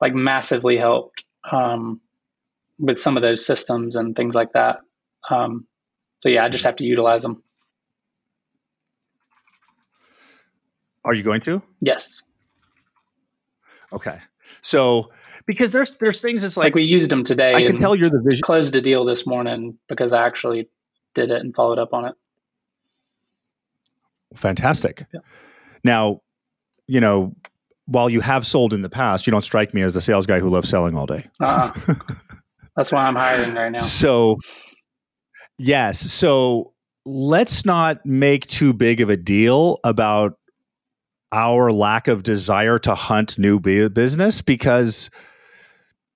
like, 0.01 0.13
massively 0.13 0.75
helped 0.75 1.23
um, 1.49 2.01
with 2.79 2.99
some 2.99 3.15
of 3.15 3.23
those 3.23 3.45
systems 3.45 3.95
and 3.95 4.15
things 4.15 4.35
like 4.35 4.53
that. 4.53 4.79
Um, 5.29 5.67
so 6.19 6.29
yeah, 6.29 6.43
I 6.43 6.49
just 6.49 6.65
have 6.65 6.77
to 6.77 6.83
utilize 6.83 7.21
them. 7.21 7.43
Are 11.05 11.13
you 11.13 11.23
going 11.23 11.41
to? 11.41 11.61
Yes. 11.79 12.26
Okay. 13.93 14.19
So 14.61 15.11
because 15.45 15.71
there's 15.71 15.93
there's 15.93 16.21
things 16.21 16.43
it's 16.43 16.57
like, 16.57 16.65
like 16.65 16.75
we 16.75 16.83
used 16.83 17.09
them 17.09 17.23
today. 17.23 17.53
I 17.53 17.65
can 17.65 17.77
tell 17.77 17.95
you're 17.95 18.09
the 18.09 18.21
vision. 18.21 18.41
Closed 18.41 18.75
a 18.75 18.81
deal 18.81 19.05
this 19.05 19.25
morning 19.25 19.77
because 19.87 20.13
I 20.13 20.25
actually 20.25 20.69
did 21.15 21.31
it 21.31 21.41
and 21.41 21.55
followed 21.55 21.79
up 21.79 21.93
on 21.93 22.05
it. 22.05 22.15
Fantastic. 24.35 25.05
Yeah. 25.13 25.21
Now, 25.83 26.21
you 26.87 26.99
know, 26.99 27.35
while 27.85 28.09
you 28.09 28.19
have 28.19 28.45
sold 28.45 28.73
in 28.73 28.81
the 28.81 28.89
past, 28.89 29.25
you 29.25 29.31
don't 29.31 29.41
strike 29.41 29.73
me 29.73 29.81
as 29.81 29.93
the 29.93 30.01
sales 30.01 30.25
guy 30.25 30.39
who 30.39 30.49
loves 30.49 30.69
selling 30.69 30.95
all 30.95 31.05
day. 31.05 31.25
Uh, 31.39 31.71
that's 32.75 32.91
why 32.91 33.07
I'm 33.07 33.15
hiring 33.15 33.53
right 33.55 33.71
now. 33.71 33.79
So, 33.79 34.37
yes. 35.57 35.99
So 35.99 36.73
let's 37.05 37.65
not 37.65 38.05
make 38.05 38.45
too 38.47 38.73
big 38.73 38.99
of 38.99 39.09
a 39.09 39.17
deal 39.17 39.79
about 39.85 40.36
our 41.31 41.71
lack 41.71 42.07
of 42.07 42.23
desire 42.23 42.79
to 42.79 42.95
hunt 42.95 43.37
new 43.37 43.59
business 43.59 44.41
because 44.41 45.09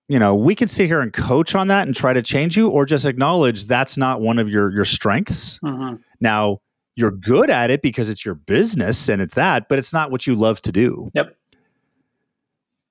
you 0.08 0.18
know 0.18 0.36
we 0.36 0.56
can 0.56 0.68
sit 0.68 0.88
here 0.88 1.02
and 1.02 1.14
coach 1.14 1.56
on 1.56 1.68
that 1.68 1.88
and 1.88 1.96
try 1.96 2.14
to 2.14 2.22
change 2.22 2.56
you 2.56 2.70
or 2.70 2.86
just 2.86 3.06
acknowledge 3.06 3.66
that's 3.66 3.98
not 3.98 4.22
one 4.22 4.40
of 4.40 4.48
your 4.50 4.72
your 4.72 4.86
strengths. 4.86 5.60
Mm-hmm. 5.60 5.96
now 6.20 6.60
you're 6.96 7.12
good 7.12 7.50
at 7.50 7.72
it 7.72 7.82
because 7.82 8.10
it's 8.10 8.26
your 8.26 8.36
business 8.36 9.08
and 9.10 9.22
it's 9.22 9.34
that 9.34 9.70
but 9.70 9.80
it's 9.80 9.94
not 9.94 10.12
what 10.12 10.28
you 10.28 10.36
love 10.36 10.62
to 10.62 10.72
do. 10.72 11.10
Yep. 11.14 11.36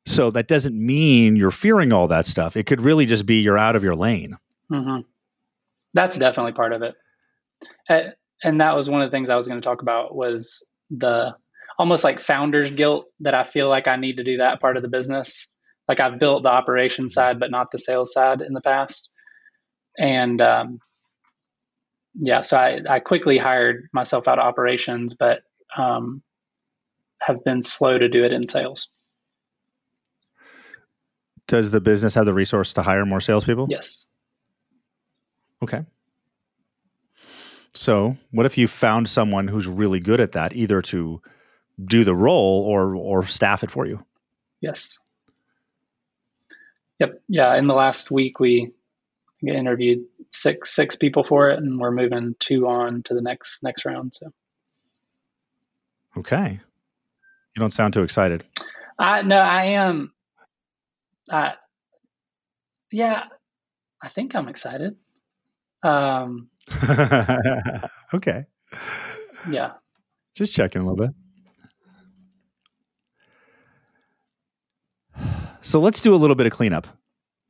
So 0.07 0.31
that 0.31 0.49
doesn't 0.49 0.75
mean 0.75 1.37
you're 1.37 1.51
fearing 1.51 1.93
all 1.93 2.09
that 2.09 2.27
stuff. 2.27 2.57
It 2.57 2.65
could 2.65 2.81
really 2.81 3.05
just 3.07 3.27
be 3.27 3.41
you're 3.41 3.59
out 3.59 3.77
of 3.77 3.85
your 3.85 3.95
lane. 3.95 4.37
Mm-hmm. 4.73 5.01
that's 5.95 6.17
definitely 6.17 6.53
part 6.53 6.73
of 6.73 6.83
it. 6.83 6.95
And 8.45 8.61
that 8.61 8.77
was 8.77 8.89
one 8.89 9.03
of 9.03 9.11
the 9.11 9.15
things 9.15 9.31
i 9.31 9.37
was 9.37 9.49
going 9.49 9.61
to 9.61 9.65
talk 9.65 9.83
about 9.83 10.15
was 10.15 10.65
the 10.91 11.35
almost 11.81 12.05
like 12.05 12.21
founder's 12.21 12.71
guilt 12.71 13.07
that 13.21 13.33
I 13.33 13.43
feel 13.43 13.71
like 13.71 13.89
I 13.89 13.97
need 13.97 14.19
to 14.19 14.23
do 14.23 14.37
that 14.37 14.61
part 14.61 14.77
of 14.77 14.83
the 14.83 14.89
business. 14.91 15.49
Like 15.89 15.99
I've 15.99 16.19
built 16.19 16.43
the 16.43 16.51
operation 16.51 17.09
side, 17.09 17.41
but 17.41 17.51
not 17.51 17.71
the 17.71 17.79
sales 17.79 18.13
side 18.13 18.43
in 18.43 18.53
the 18.53 18.61
past. 18.61 19.11
And 19.99 20.43
um, 20.43 20.81
yeah, 22.15 22.43
so 22.43 22.59
I, 22.59 22.83
I 22.87 23.01
quickly 23.01 23.39
hired 23.39 23.89
myself 23.95 24.29
out 24.29 24.39
of 24.39 24.45
operations, 24.45 25.15
but 25.15 25.41
um, 25.75 26.23
have 27.23 27.43
been 27.45 27.63
slow 27.63 27.97
to 27.97 28.11
do 28.11 28.25
it 28.25 28.33
in 28.35 28.47
sales. 28.47 28.91
Does 31.47 31.71
the 31.71 31.81
business 31.81 32.15
have 32.15 32.27
the 32.27 32.35
resource 32.35 32.75
to 32.75 32.83
hire 32.83 33.07
more 33.07 33.23
salespeople? 33.23 33.69
Yes. 33.71 34.07
Okay. 35.63 35.87
So, 37.73 38.19
what 38.33 38.45
if 38.45 38.59
you 38.59 38.69
found 38.69 39.09
someone 39.09 39.49
who's 39.49 39.67
really 39.67 39.99
good 39.99 40.21
at 40.21 40.33
that, 40.33 40.55
either 40.55 40.83
to 40.83 41.23
do 41.85 42.05
the 42.05 42.15
role 42.15 42.65
or 42.67 42.95
or 42.97 43.25
staff 43.25 43.63
it 43.65 43.71
for 43.71 43.87
you. 43.87 44.05
Yes. 44.61 44.99
Yep. 46.99 47.23
Yeah. 47.29 47.57
In 47.57 47.67
the 47.67 47.75
last 47.75 48.11
week, 48.11 48.41
we 48.41 48.73
interviewed 49.43 50.05
six 50.31 50.75
six 50.75 50.97
people 50.97 51.25
for 51.25 51.51
it, 51.51 51.59
and 51.59 51.81
we're 51.81 51.91
moving 51.91 52.35
two 52.39 52.67
on 52.69 53.03
to 53.05 53.15
the 53.15 53.23
next 53.23 53.63
next 53.63 53.85
round. 53.85 54.15
So. 54.15 54.31
Okay. 56.17 56.61
You 57.57 57.61
don't 57.61 57.73
sound 57.73 57.95
too 57.95 58.03
excited. 58.03 58.45
I 58.99 59.23
no, 59.23 59.37
I 59.37 59.65
am. 59.65 60.13
Uh, 61.31 61.53
yeah, 62.91 63.25
I 64.03 64.09
think 64.09 64.35
I'm 64.35 64.49
excited. 64.49 64.97
Um, 65.83 66.49
okay. 68.15 68.45
Yeah. 69.49 69.73
Just 70.35 70.55
checking 70.55 70.83
a 70.83 70.85
little 70.85 71.07
bit. 71.07 71.15
So 75.63 75.81
let's 75.81 76.01
do 76.01 76.15
a 76.15 76.17
little 76.17 76.37
bit 76.37 76.47
of 76.47 76.53
cleanup. 76.53 76.87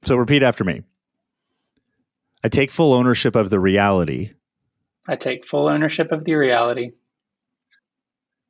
So 0.02 0.16
repeat 0.16 0.42
after 0.42 0.64
me. 0.64 0.82
I 2.42 2.48
take 2.48 2.70
full 2.70 2.92
ownership 2.92 3.36
of 3.36 3.50
the 3.50 3.60
reality 3.60 4.30
I 5.08 5.16
take 5.16 5.46
full 5.46 5.68
ownership 5.68 6.12
of 6.12 6.24
the 6.24 6.34
reality 6.34 6.92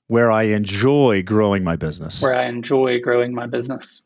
where 0.09 0.31
I 0.31 0.45
enjoy 0.45 1.23
growing 1.23 1.63
my 1.63 1.77
business. 1.77 2.21
where 2.21 2.35
I 2.35 2.47
enjoy 2.47 3.01
growing 3.01 3.35
my 3.35 3.47
business. 3.47 4.03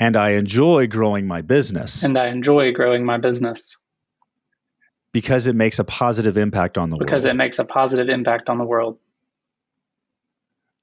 And 0.00 0.16
I 0.16 0.30
enjoy 0.30 0.86
growing 0.86 1.26
my 1.26 1.40
business 1.42 2.02
And 2.02 2.18
I 2.18 2.28
enjoy 2.28 2.72
growing 2.72 3.04
my 3.04 3.18
business 3.18 3.78
because 5.12 5.46
it 5.46 5.54
makes 5.54 5.78
a 5.78 5.84
positive 5.84 6.36
impact 6.36 6.76
on 6.76 6.90
the 6.90 6.96
because 6.96 7.04
world. 7.04 7.10
Because 7.10 7.24
it 7.26 7.36
makes 7.36 7.58
a 7.58 7.64
positive 7.64 8.08
impact 8.08 8.48
on 8.48 8.58
the 8.58 8.64
world. 8.64 8.98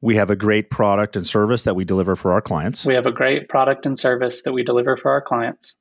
We 0.04 0.18
have 0.18 0.30
a 0.30 0.36
great 0.36 0.70
product 0.70 1.16
and 1.16 1.26
service 1.26 1.63
that 1.63 1.76
we 1.78 1.86
deliver 1.86 2.13
for 2.18 2.34
our 2.34 2.42
clients. 2.42 2.86
We 2.86 2.94
have 2.94 3.06
a 3.06 3.12
great 3.12 3.48
product 3.48 3.86
and 3.86 3.98
service 3.98 4.42
that 4.42 4.52
we 4.52 4.62
deliver 4.62 4.98
for 4.98 5.10
our 5.10 5.22
clients. 5.22 5.78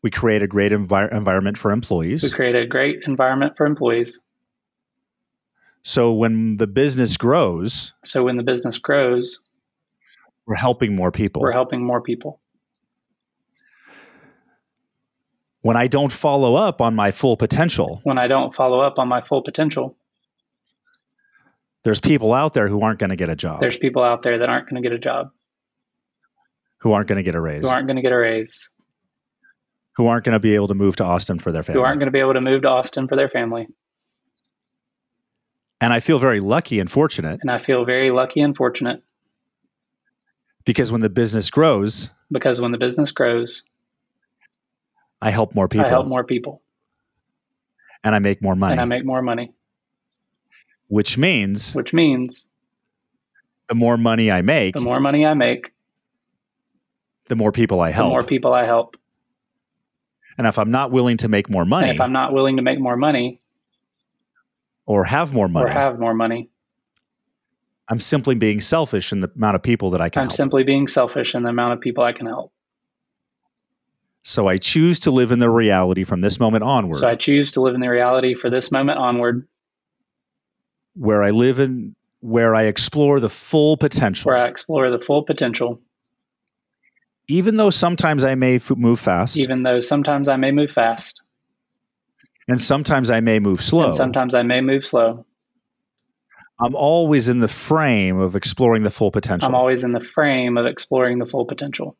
We 0.00 0.12
create 0.12 0.44
a 0.44 0.46
great 0.46 0.70
envi- 0.70 1.12
environment 1.12 1.58
for 1.58 1.72
employees. 1.72 2.22
We 2.22 2.30
create 2.30 2.54
a 2.54 2.64
great 2.68 3.02
environment 3.04 3.56
for 3.56 3.66
employees. 3.66 4.20
So 5.82 6.12
when 6.12 6.56
the 6.58 6.68
business 6.68 7.16
grows, 7.16 7.94
So 8.04 8.22
when 8.22 8.36
the 8.36 8.44
business 8.44 8.78
grows, 8.78 9.40
we're 10.46 10.54
helping 10.54 10.94
more 10.94 11.10
people. 11.10 11.42
we're 11.42 11.50
helping 11.50 11.84
more 11.84 12.00
people. 12.00 12.38
when 15.62 15.76
I 15.76 15.88
don't 15.88 16.12
follow 16.12 16.54
up 16.54 16.80
on 16.80 16.94
my 16.94 17.10
full 17.10 17.36
potential, 17.36 18.00
When 18.04 18.18
I 18.18 18.28
don't 18.28 18.54
follow 18.54 18.78
up 18.80 19.00
on 19.00 19.08
my 19.08 19.20
full 19.20 19.42
potential, 19.42 19.96
there's 21.88 22.00
people 22.02 22.34
out 22.34 22.52
there 22.52 22.68
who 22.68 22.82
aren't 22.82 22.98
going 22.98 23.08
to 23.08 23.16
get 23.16 23.30
a 23.30 23.34
job, 23.34 23.60
there's 23.60 23.78
people 23.78 24.02
out 24.02 24.20
there 24.20 24.36
that 24.36 24.48
aren't 24.50 24.68
going 24.68 24.82
to 24.82 24.86
get 24.86 24.94
a 24.94 24.98
job, 24.98 25.30
who 26.80 26.92
aren't 26.92 27.08
going 27.08 27.16
to 27.16 27.22
get 27.22 27.34
a 27.34 27.40
raise, 27.40 27.64
who 27.64 27.70
aren't 27.70 27.86
going 27.86 27.96
to 27.96 28.02
get 28.02 28.12
a 28.12 28.18
raise, 28.18 28.68
who 29.96 30.06
aren't 30.06 30.22
going 30.22 30.34
to 30.34 30.38
be 30.38 30.54
able 30.54 30.68
to 30.68 30.74
move 30.74 30.96
to 30.96 31.04
Austin 31.04 31.38
for 31.38 31.50
their 31.50 31.62
family. 31.62 31.80
who 31.80 31.86
aren't 31.86 31.98
going 31.98 32.08
to 32.08 32.12
be 32.12 32.18
able 32.18 32.34
to 32.34 32.42
move 32.42 32.60
to 32.60 32.68
Austin 32.68 33.08
for 33.08 33.16
their 33.16 33.30
family. 33.30 33.66
and 35.80 35.90
I 35.94 36.00
feel 36.00 36.18
very 36.18 36.40
lucky 36.40 36.78
and 36.78 36.90
fortunate. 36.90 37.38
And 37.40 37.50
I 37.50 37.58
feel 37.58 37.86
very 37.86 38.10
lucky 38.10 38.40
and 38.42 38.54
fortunate. 38.54 39.02
Because 40.66 40.92
when 40.92 41.00
the 41.00 41.08
business 41.08 41.48
grows, 41.48 42.10
because 42.30 42.60
when 42.60 42.72
the 42.72 42.78
business 42.78 43.12
grows, 43.12 43.62
I 45.22 45.30
help 45.30 45.54
more 45.54 45.68
people 45.68 45.86
I 45.86 45.88
help 45.88 46.06
more 46.06 46.22
people. 46.22 46.60
And 48.04 48.14
I 48.14 48.18
make 48.18 48.42
more 48.42 48.54
money, 48.54 48.72
and 48.72 48.80
I 48.80 48.84
make 48.84 49.04
more 49.06 49.22
money, 49.22 49.54
which 50.88 51.16
means 51.18 51.74
which 51.74 51.92
means 51.94 52.48
the 53.68 53.74
more 53.74 53.96
money 53.96 54.30
I 54.30 54.42
make, 54.42 54.74
the 54.74 54.80
more 54.80 55.00
money 55.00 55.24
I 55.26 55.34
make, 55.34 55.72
the 57.26 57.36
more 57.36 57.52
people 57.52 57.80
I 57.80 57.90
help, 57.90 58.08
the 58.10 58.14
more 58.14 58.22
people 58.24 58.52
I 58.54 58.64
help. 58.64 58.96
and 60.38 60.46
if 60.46 60.58
I'm 60.58 60.70
not 60.70 60.90
willing 60.90 61.18
to 61.18 61.28
make 61.28 61.48
more 61.50 61.62
And 61.62 61.70
money 61.70 61.90
if 61.90 62.00
I'm 62.00 62.12
not 62.12 62.32
willing 62.32 62.56
to 62.56 62.62
make 62.62 62.80
more 62.80 62.96
money 62.96 63.40
or 64.86 65.04
have 65.04 65.32
more 65.34 65.48
money, 65.48 65.66
or 65.66 65.72
have 65.72 65.98
more 66.00 66.14
money, 66.14 66.48
I'm 67.88 68.00
simply 68.00 68.34
being 68.34 68.60
selfish 68.62 69.12
in 69.12 69.20
the 69.20 69.30
amount 69.36 69.56
of 69.56 69.62
people 69.62 69.90
that 69.90 70.00
I 70.00 70.08
can 70.08 70.22
I'm 70.22 70.28
help. 70.28 70.36
simply 70.36 70.64
being 70.64 70.88
selfish 70.88 71.34
in 71.34 71.42
the 71.42 71.50
amount 71.50 71.74
of 71.74 71.80
people 71.80 72.02
I 72.04 72.12
can 72.14 72.26
help. 72.26 72.52
so 74.24 74.46
I 74.48 74.56
choose 74.56 75.00
to 75.00 75.10
live 75.10 75.30
in 75.32 75.38
the 75.40 75.50
reality 75.50 76.04
from 76.04 76.22
this 76.22 76.40
moment 76.40 76.64
onward, 76.64 76.96
So 76.96 77.06
I 77.06 77.14
choose 77.16 77.52
to 77.52 77.60
live 77.60 77.74
in 77.74 77.82
the 77.82 77.88
reality 77.90 78.32
for 78.34 78.48
this 78.48 78.72
moment 78.72 78.98
onward 78.98 79.46
where 80.98 81.22
I 81.22 81.30
live 81.30 81.58
and 81.58 81.94
where 82.20 82.54
I 82.54 82.64
explore 82.64 83.20
the 83.20 83.30
full 83.30 83.76
potential. 83.76 84.28
where 84.30 84.38
I 84.38 84.48
explore 84.48 84.90
the 84.90 84.98
full 85.00 85.22
potential, 85.22 85.80
even 87.28 87.56
though 87.56 87.70
sometimes 87.70 88.24
I 88.24 88.34
may 88.34 88.56
f- 88.56 88.70
move 88.70 88.98
fast 88.98 89.38
even 89.38 89.62
though 89.62 89.80
sometimes 89.80 90.28
I 90.28 90.36
may 90.36 90.50
move 90.50 90.72
fast 90.72 91.22
and 92.48 92.60
sometimes 92.60 93.10
I 93.10 93.20
may 93.20 93.38
move 93.38 93.62
slow. 93.62 93.86
and 93.86 93.94
sometimes 93.94 94.34
I 94.34 94.42
may 94.42 94.60
move 94.60 94.84
slow. 94.84 95.24
I'm 96.60 96.74
always 96.74 97.28
in 97.28 97.38
the 97.38 97.46
frame 97.48 98.18
of 98.18 98.34
exploring 98.34 98.82
the 98.82 98.90
full 98.90 99.12
potential 99.12 99.48
I'm 99.48 99.54
always 99.54 99.84
in 99.84 99.92
the 99.92 100.00
frame 100.00 100.58
of 100.58 100.66
exploring 100.66 101.18
the 101.20 101.26
full 101.26 101.44
potential 101.44 101.96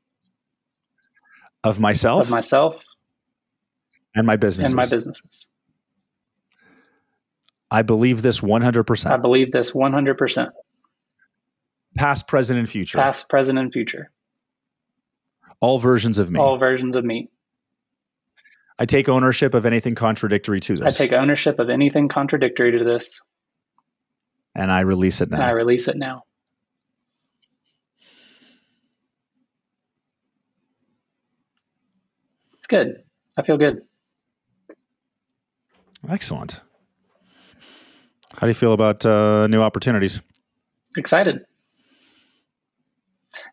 of 1.62 1.78
myself 1.78 2.22
of 2.24 2.30
myself 2.30 2.82
and 4.16 4.26
my 4.26 4.36
business. 4.36 4.70
and 4.70 4.76
my 4.76 4.86
businesses. 4.88 5.48
I 7.70 7.82
believe 7.82 8.22
this 8.22 8.40
100%, 8.40 9.10
I 9.10 9.16
believe 9.18 9.52
this 9.52 9.72
100%, 9.72 10.50
past, 11.96 12.28
present, 12.28 12.58
and 12.58 12.68
future. 12.68 12.98
past, 12.98 13.28
present, 13.28 13.58
and 13.58 13.72
future. 13.72 14.10
all 15.60 15.78
versions 15.78 16.18
of 16.18 16.30
me. 16.30 16.40
All 16.40 16.58
versions 16.58 16.96
of 16.96 17.04
me. 17.04 17.30
I 18.78 18.86
take 18.86 19.08
ownership 19.08 19.54
of 19.54 19.66
anything 19.66 19.94
contradictory 19.96 20.60
to 20.60 20.76
this. 20.76 21.00
I 21.00 21.04
take 21.06 21.12
ownership 21.12 21.58
of 21.58 21.68
anything 21.68 22.08
contradictory 22.08 22.78
to 22.78 22.84
this 22.84 23.20
and 24.58 24.72
I 24.72 24.80
release 24.80 25.20
it 25.20 25.30
now. 25.30 25.36
and 25.36 25.44
I 25.44 25.50
release 25.50 25.88
it 25.88 25.96
now. 25.96 26.24
It's 32.58 32.66
good. 32.66 33.02
I 33.36 33.42
feel 33.42 33.56
good. 33.56 33.82
Excellent. 36.08 36.60
How 38.38 38.46
do 38.46 38.50
you 38.50 38.54
feel 38.54 38.72
about 38.72 39.04
uh, 39.04 39.48
new 39.48 39.60
opportunities? 39.60 40.22
Excited. 40.96 41.44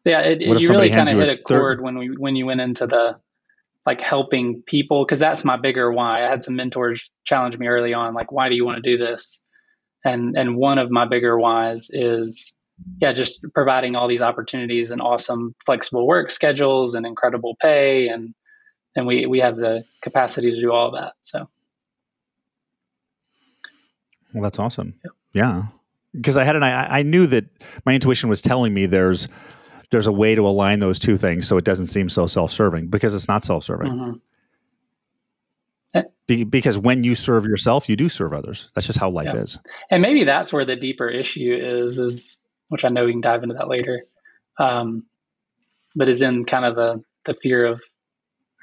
Yeah, 0.03 0.21
it, 0.21 0.43
if 0.43 0.61
you 0.61 0.69
really 0.69 0.91
kind 0.91 1.09
of 1.09 1.17
hit 1.17 1.27
a 1.27 1.31
a 1.31 1.35
third- 1.37 1.43
chord 1.47 1.81
when 1.81 1.97
we 1.97 2.09
when 2.15 2.35
you 2.35 2.45
went 2.45 2.61
into 2.61 2.85
the 2.85 3.17
like 3.87 3.99
helping 3.99 4.61
people 4.61 5.03
because 5.03 5.17
that's 5.17 5.43
my 5.43 5.57
bigger 5.57 5.91
why. 5.91 6.23
I 6.23 6.29
had 6.29 6.43
some 6.43 6.55
mentors 6.55 7.09
challenge 7.23 7.57
me 7.57 7.65
early 7.65 7.95
on, 7.95 8.13
like, 8.13 8.31
why 8.31 8.47
do 8.47 8.55
you 8.55 8.63
want 8.63 8.83
to 8.83 8.87
do 8.87 9.03
this? 9.03 9.43
And 10.03 10.37
and 10.37 10.55
one 10.55 10.77
of 10.77 10.91
my 10.91 11.07
bigger 11.07 11.39
whys 11.39 11.89
is 11.91 12.53
yeah, 13.01 13.13
just 13.13 13.43
providing 13.55 13.95
all 13.95 14.07
these 14.07 14.21
opportunities 14.21 14.91
and 14.91 15.01
awesome 15.01 15.55
flexible 15.65 16.05
work 16.05 16.29
schedules 16.29 16.93
and 16.93 17.07
incredible 17.07 17.55
pay 17.59 18.09
and 18.09 18.35
and 18.95 19.07
we 19.07 19.25
we 19.25 19.39
have 19.39 19.55
the 19.55 19.83
capacity 20.03 20.51
to 20.51 20.61
do 20.61 20.71
all 20.71 20.91
that. 20.91 21.13
So 21.21 21.47
Well, 24.35 24.43
that's 24.43 24.59
awesome. 24.59 24.93
Yeah, 25.33 25.63
because 26.13 26.37
I 26.37 26.43
had 26.43 26.55
an 26.55 26.61
I, 26.63 26.99
I 26.99 27.01
knew 27.03 27.25
that 27.27 27.45
my 27.85 27.93
intuition 27.95 28.29
was 28.29 28.41
telling 28.41 28.73
me 28.73 28.85
there's 28.85 29.27
there's 29.89 30.05
a 30.07 30.11
way 30.11 30.35
to 30.35 30.45
align 30.47 30.79
those 30.79 30.99
two 30.99 31.17
things 31.17 31.47
so 31.47 31.57
it 31.57 31.63
doesn't 31.63 31.87
seem 31.87 32.09
so 32.09 32.27
self-serving 32.27 32.87
because 32.87 33.15
it's 33.15 33.27
not 33.27 33.43
self-serving. 33.43 33.91
mhm. 33.91 34.19
Be, 36.27 36.43
because 36.43 36.77
when 36.77 37.03
you 37.03 37.13
serve 37.15 37.45
yourself, 37.45 37.87
you 37.87 37.95
do 37.95 38.09
serve 38.09 38.33
others. 38.33 38.71
That's 38.73 38.87
just 38.87 38.99
how 38.99 39.09
life 39.11 39.27
Yeah. 39.33 39.41
is. 39.41 39.59
and 39.91 40.01
maybe 40.01 40.23
that's 40.25 40.51
where 40.51 40.65
the 40.65 40.75
deeper 40.75 41.07
issue 41.07 41.53
is 41.57 41.99
is 41.99 42.41
which 42.69 42.83
i 42.83 42.89
know 42.89 43.05
we 43.05 43.11
can 43.11 43.21
dive 43.21 43.43
into 43.43 43.53
that 43.55 43.67
later 43.67 44.03
um, 44.57 45.03
but 45.95 46.09
is 46.09 46.21
in 46.23 46.45
kind 46.45 46.65
of 46.65 46.75
the 46.75 47.03
the 47.25 47.35
fear 47.35 47.65
of 47.65 47.81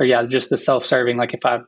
or 0.00 0.04
yeah 0.06 0.24
just 0.24 0.50
the 0.50 0.58
self-serving 0.58 1.16
like 1.16 1.34
if 1.34 1.44
i 1.46 1.60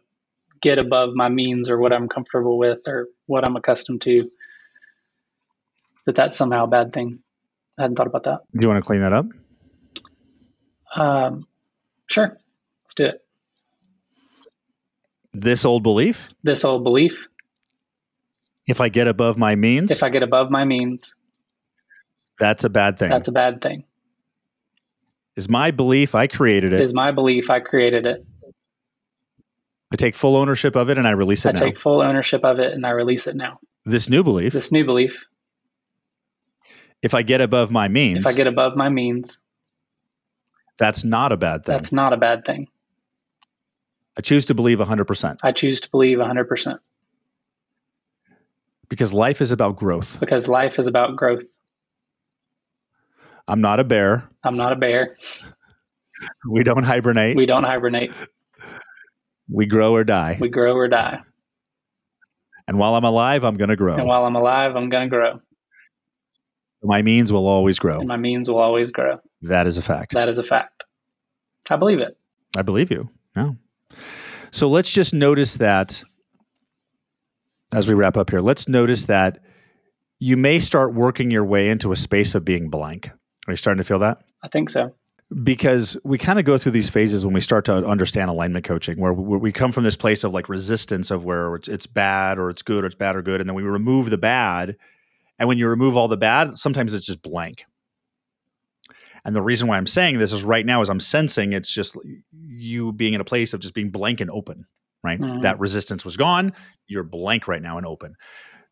get 0.61 0.79
above 0.81 1.11
my 1.15 1.29
means 1.29 1.71
or 1.71 1.79
what 1.79 1.93
i'm 1.93 2.09
comfortable 2.09 2.59
with 2.59 2.81
or 2.89 3.07
what 3.27 3.45
i'm 3.45 3.57
accustomed 3.57 4.03
to 4.03 4.31
that 6.07 6.15
that's 6.15 6.37
somehow 6.37 6.65
a 6.65 6.69
bad 6.69 6.93
thing. 6.93 7.21
I 7.79 7.83
hadn't 7.83 7.97
thought 7.97 8.07
about 8.07 8.25
that. 8.25 8.41
Do 8.53 8.61
you 8.61 8.69
want 8.69 8.83
to 8.83 8.87
clean 8.87 9.01
that 9.01 9.13
up? 9.13 9.27
um, 10.95 11.47
sure. 12.07 12.39
Let's 12.85 12.95
do 12.95 13.05
it. 13.07 13.21
This 15.33 15.65
old 15.65 15.83
belief: 15.83 16.29
this 16.43 16.65
old 16.65 16.85
belief. 16.85 17.29
If 18.67 18.81
I 18.81 18.89
get 18.89 19.09
above 19.09 19.37
my 19.37 19.57
means, 19.57 19.91
if 19.91 20.03
i 20.03 20.09
get 20.09 20.23
above 20.23 20.51
my 20.51 20.65
means. 20.65 21.15
That's 22.39 22.65
a 22.65 22.69
bad 22.69 22.99
thing. 22.99 23.11
that's 23.11 23.29
a 23.29 23.33
bad 23.33 23.61
thing. 23.61 23.85
Is 25.37 25.49
my 25.49 25.71
belief. 25.71 26.15
I 26.15 26.27
created 26.27 26.73
it. 26.73 26.81
It. 26.81 26.85
is 26.85 26.95
my 26.95 27.11
belief 27.11 27.51
i 27.51 27.61
created 27.61 28.07
it 28.07 28.25
I 29.95 29.97
take 29.97 30.17
full 30.17 30.37
ownership 30.37 30.75
of 30.75 30.91
it 30.91 30.99
and 30.99 31.07
I 31.07 31.13
release 31.13 31.47
it 31.47 31.51
i 31.51 31.53
now. 31.53 31.67
take 31.67 31.79
full 31.79 32.03
ownership 32.03 32.45
of 32.45 32.59
it 32.59 32.73
and 32.73 32.85
i 32.85 32.91
release 32.91 33.29
it 33.29 33.37
now 33.37 33.61
this 33.87 34.09
new 34.09 34.25
belief: 34.25 34.53
this 34.53 34.73
new 34.73 34.85
belief 34.85 35.25
if 37.01 37.15
I 37.15 37.23
get 37.23 37.41
above 37.43 37.71
my 37.71 37.87
means, 37.87 38.21
if 38.21 38.27
I 38.27 38.33
get 38.33 38.47
above 38.47 38.77
my 38.77 38.89
means, 38.89 39.39
that's 40.79 41.05
not 41.05 41.33
a 41.33 41.37
bad 41.37 41.65
thing. 41.65 41.73
that's 41.75 41.93
not 41.93 42.13
a 42.13 42.17
bad 42.17 42.45
thing. 42.45 42.67
I 44.19 44.23
choose 44.23 44.47
to 44.47 44.55
believe 44.55 44.79
100% 44.79 45.39
I 45.43 45.53
choose 45.53 45.81
to 45.83 45.91
believe 45.91 46.19
100% 46.19 46.79
because 48.89 49.13
life 49.15 49.41
is 49.41 49.53
about 49.53 49.77
growth. 49.77 50.19
because 50.19 50.49
life 50.49 50.79
is 50.81 50.89
about 50.89 51.15
growth. 51.15 51.45
I'm 53.47 53.61
not 53.61 53.79
a 53.79 53.85
bear. 53.85 54.29
I'm 54.43 54.57
not 54.57 54.73
a 54.73 54.77
bear. 54.77 55.17
We 56.49 56.65
don't 56.65 56.85
hibernate. 56.85 57.37
We 57.37 57.47
don't 57.47 57.65
hibernate. 57.65 58.13
We 59.51 59.67
grow 59.67 59.95
or 59.95 60.05
die. 60.05 60.39
We 60.41 60.49
grow 60.49 60.75
or 60.75 60.89
die. 60.89 61.21
And 62.67 62.79
while 62.79 62.95
I'm 62.95 63.05
alive, 63.05 63.45
I'm 63.45 63.57
going 63.57 63.69
to 63.69 63.77
grow. 63.77 63.97
And 63.97 64.07
while 64.07 64.25
I'm 64.25 64.37
alive, 64.37 64.75
I'm 64.75 64.89
going 64.89 65.11
to 65.11 65.15
grow. 65.15 65.41
My 66.83 67.03
means 67.03 67.33
will 67.33 67.47
always 67.47 67.79
grow. 67.79 67.99
And 67.99 68.09
my 68.09 68.17
means 68.17 68.49
will 68.49 68.59
always 68.59 68.91
grow. 68.91 69.21
That 69.43 69.67
is 69.67 69.77
a 69.79 69.83
fact. 69.83 70.13
That 70.15 70.29
is 70.29 70.39
a 70.39 70.43
fact. 70.43 70.85
I 71.71 71.77
believe 71.77 71.99
it. 71.99 72.17
I 72.57 72.63
believe 72.63 72.91
you. 72.91 73.11
Yeah. 73.37 73.53
So 74.51 74.69
let's 74.69 74.91
just 74.91 75.13
notice 75.13 75.57
that 75.57 76.03
as 77.73 77.89
we 77.89 77.95
wrap 77.95 78.17
up 78.17 78.31
here, 78.31 78.41
let's 78.41 78.69
notice 78.69 79.07
that 79.07 79.41
you 80.19 80.37
may 80.37 80.59
start 80.59 80.95
working 80.95 81.31
your 81.31 81.45
way 81.45 81.69
into 81.69 81.91
a 81.91 81.97
space 81.97 82.35
of 82.35 82.45
being 82.45 82.71
blank. 82.71 83.11
Are 83.47 83.53
you 83.53 83.57
starting 83.57 83.83
to 83.83 83.85
feel 83.85 83.99
that? 83.99 84.23
I 84.43 84.49
think 84.49 84.71
so. 84.71 84.95
Because 85.43 85.97
we 86.05 86.17
kind 86.17 86.39
of 86.39 86.45
go 86.45 86.59
through 86.59 86.73
these 86.73 86.91
phases 86.91 87.25
when 87.25 87.35
we 87.35 87.41
start 87.41 87.65
to 87.65 87.75
understand 87.75 88.31
alignment 88.31 88.65
coaching, 88.65 89.01
where 89.01 89.13
we, 89.13 89.51
come 89.51 89.73
from 89.73 89.83
this 89.83 89.97
place 89.97 90.23
of 90.23 90.33
like 90.33 90.49
resistance 90.49 91.11
of 91.11 91.25
where 91.25 91.57
it's, 91.57 91.67
it's 91.67 91.87
bad 91.87 92.39
or 92.39 92.51
it's 92.51 92.63
good 92.63 92.85
or 92.85 92.87
it's 92.87 92.95
bad 92.95 93.17
or 93.17 93.23
good. 93.23 93.41
And 93.41 93.51
then 93.51 93.55
we 93.57 93.65
remove 93.65 94.11
the 94.11 94.19
bad. 94.19 94.77
And 95.39 95.49
when 95.49 95.59
you 95.59 95.67
remove 95.67 95.97
all 95.97 96.07
the 96.07 96.17
bad, 96.17 96.57
sometimes 96.57 96.95
it's 96.95 97.07
just 97.07 97.21
blank. 97.21 97.65
And 99.25 99.35
the 99.35 99.43
reason 99.43 99.69
why 99.69 99.77
I'm 99.77 99.87
saying 99.87 100.19
this 100.19 100.33
is 100.33 100.45
right 100.45 100.65
now 100.67 100.83
is 100.83 100.89
I'm 100.89 101.01
sensing 101.01 101.53
it's 101.53 101.73
just 101.73 101.97
you 102.31 102.93
being 102.93 103.15
in 103.15 103.21
a 103.21 103.25
place 103.25 103.55
of 103.55 103.61
just 103.61 103.75
being 103.75 103.91
blank 103.91 104.21
and 104.21 104.31
open, 104.31 104.67
right? 105.03 105.19
Mm-hmm. 105.19 105.39
That 105.39 105.59
resistance 105.59 106.05
was 106.05 106.17
gone. 106.17 106.53
You're 106.87 107.05
blank 107.05 107.49
right 107.49 107.63
now 107.63 107.79
and 107.79 107.87
open. 107.87 108.17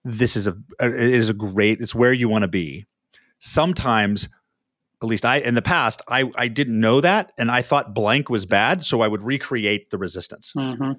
This 0.04 0.36
is 0.36 0.46
a 0.46 0.56
it 0.80 0.94
is 0.94 1.30
a 1.30 1.34
great. 1.34 1.80
It's 1.80 1.94
where 1.94 2.12
you 2.12 2.28
want 2.28 2.42
to 2.42 2.48
be. 2.48 2.86
Sometimes, 3.38 4.28
at 5.02 5.08
least 5.08 5.24
I 5.24 5.38
in 5.38 5.54
the 5.54 5.62
past, 5.62 6.00
I 6.08 6.30
I 6.36 6.48
didn't 6.48 6.78
know 6.78 7.00
that, 7.00 7.32
and 7.36 7.50
I 7.50 7.62
thought 7.62 7.94
blank 7.94 8.30
was 8.30 8.46
bad, 8.46 8.84
so 8.84 9.00
I 9.00 9.08
would 9.08 9.22
recreate 9.22 9.90
the 9.90 9.98
resistance. 9.98 10.52
Mm-hmm. 10.56 10.92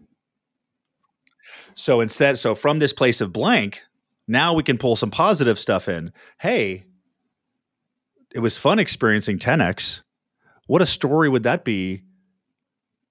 So 1.76 2.02
instead, 2.02 2.38
so 2.38 2.56
from 2.56 2.80
this 2.80 2.94
place 2.94 3.22
of 3.22 3.34
blank, 3.34 3.82
now 4.28 4.54
we 4.54 4.64
can 4.64 4.78
pull 4.78 4.96
some 4.96 5.12
positive 5.12 5.58
stuff 5.58 5.88
in. 5.88 6.12
Hey, 6.40 6.86
it 8.34 8.40
was 8.40 8.58
fun 8.58 8.80
experiencing 8.80 9.40
10x. 9.40 10.02
What 10.68 10.82
a 10.82 10.86
story 10.86 11.30
would 11.30 11.44
that 11.44 11.64
be 11.64 12.04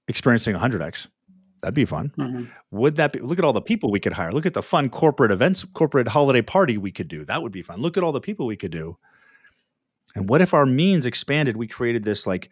experiencing 0.09 0.57
100x? 0.57 1.09
That'd 1.63 1.75
be 1.75 1.85
fun. 1.85 2.13
Mm-hmm. 2.19 2.45
Would 2.73 2.97
that 2.97 3.13
be? 3.13 3.21
Look 3.21 3.39
at 3.39 3.45
all 3.45 3.53
the 3.53 3.61
people 3.61 3.91
we 3.91 4.01
could 4.01 4.15
hire. 4.15 4.33
Look 4.33 4.47
at 4.47 4.55
the 4.55 4.63
fun 4.63 4.89
corporate 4.91 5.31
events, 5.31 5.65
corporate 5.65 6.09
holiday 6.09 6.43
party 6.43 6.77
we 6.77 6.91
could 6.91 7.09
do. 7.09 7.25
That 7.25 7.43
would 7.43 7.53
be 7.53 7.63
fun. 7.63 7.81
Look 7.81 7.97
at 7.97 8.03
all 8.03 8.13
the 8.13 8.21
people 8.21 8.47
we 8.47 8.57
could 8.57 8.73
do. 8.73 8.99
And 10.15 10.29
what 10.29 10.43
if 10.43 10.55
our 10.55 10.67
means 10.67 11.07
expanded? 11.07 11.57
We 11.57 11.67
created 11.67 12.05
this 12.05 12.27
like 12.27 12.51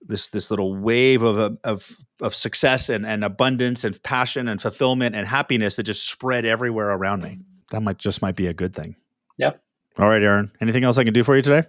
this 0.00 0.28
this 0.28 0.50
little 0.50 0.76
wave 0.76 1.22
of 1.22 1.58
of 1.64 1.96
of 2.20 2.34
success 2.34 2.88
and, 2.88 3.06
and 3.06 3.24
abundance 3.24 3.84
and 3.84 4.00
passion 4.02 4.48
and 4.48 4.60
fulfillment 4.60 5.14
and 5.14 5.26
happiness 5.26 5.76
that 5.76 5.84
just 5.84 6.08
spread 6.08 6.44
everywhere 6.44 6.90
around 6.90 7.22
me. 7.22 7.30
Mm-hmm. 7.30 7.42
That 7.70 7.82
might 7.82 7.98
just 7.98 8.22
might 8.22 8.36
be 8.36 8.46
a 8.46 8.54
good 8.54 8.74
thing. 8.74 8.96
Yep. 9.38 9.60
All 9.98 10.08
right, 10.08 10.22
Aaron. 10.22 10.50
Anything 10.60 10.84
else 10.84 10.98
I 10.98 11.04
can 11.04 11.12
do 11.12 11.22
for 11.22 11.36
you 11.36 11.42
today? 11.42 11.68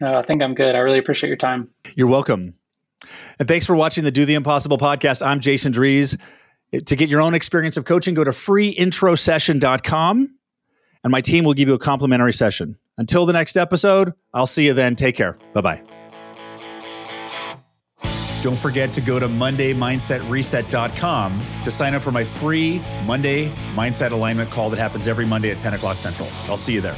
No, 0.00 0.14
I 0.14 0.22
think 0.22 0.42
I'm 0.42 0.54
good. 0.54 0.74
I 0.74 0.78
really 0.78 0.98
appreciate 0.98 1.28
your 1.28 1.36
time. 1.36 1.70
You're 1.94 2.06
welcome. 2.06 2.54
And 3.38 3.48
thanks 3.48 3.66
for 3.66 3.76
watching 3.76 4.04
the 4.04 4.10
Do 4.10 4.24
the 4.24 4.34
Impossible 4.34 4.78
podcast. 4.78 5.24
I'm 5.24 5.40
Jason 5.40 5.72
Drees. 5.72 6.18
To 6.72 6.96
get 6.96 7.08
your 7.08 7.20
own 7.20 7.34
experience 7.34 7.76
of 7.76 7.84
coaching, 7.84 8.14
go 8.14 8.24
to 8.24 8.30
freeintrosession.com 8.30 10.34
and 11.04 11.10
my 11.10 11.20
team 11.20 11.44
will 11.44 11.54
give 11.54 11.68
you 11.68 11.74
a 11.74 11.78
complimentary 11.78 12.32
session. 12.32 12.76
Until 12.98 13.26
the 13.26 13.32
next 13.32 13.56
episode, 13.56 14.12
I'll 14.34 14.46
see 14.46 14.66
you 14.66 14.74
then. 14.74 14.96
Take 14.96 15.16
care. 15.16 15.38
Bye 15.54 15.60
bye. 15.60 15.82
Don't 18.42 18.58
forget 18.58 18.92
to 18.92 19.00
go 19.00 19.18
to 19.18 19.26
MondayMindsetReset.com 19.26 21.42
to 21.64 21.70
sign 21.70 21.94
up 21.94 22.02
for 22.02 22.12
my 22.12 22.22
free 22.22 22.82
Monday 23.04 23.50
Mindset 23.74 24.12
Alignment 24.12 24.50
call 24.50 24.68
that 24.70 24.78
happens 24.78 25.08
every 25.08 25.26
Monday 25.26 25.50
at 25.50 25.58
10 25.58 25.74
o'clock 25.74 25.96
Central. 25.96 26.28
I'll 26.48 26.56
see 26.56 26.74
you 26.74 26.80
there. 26.80 26.96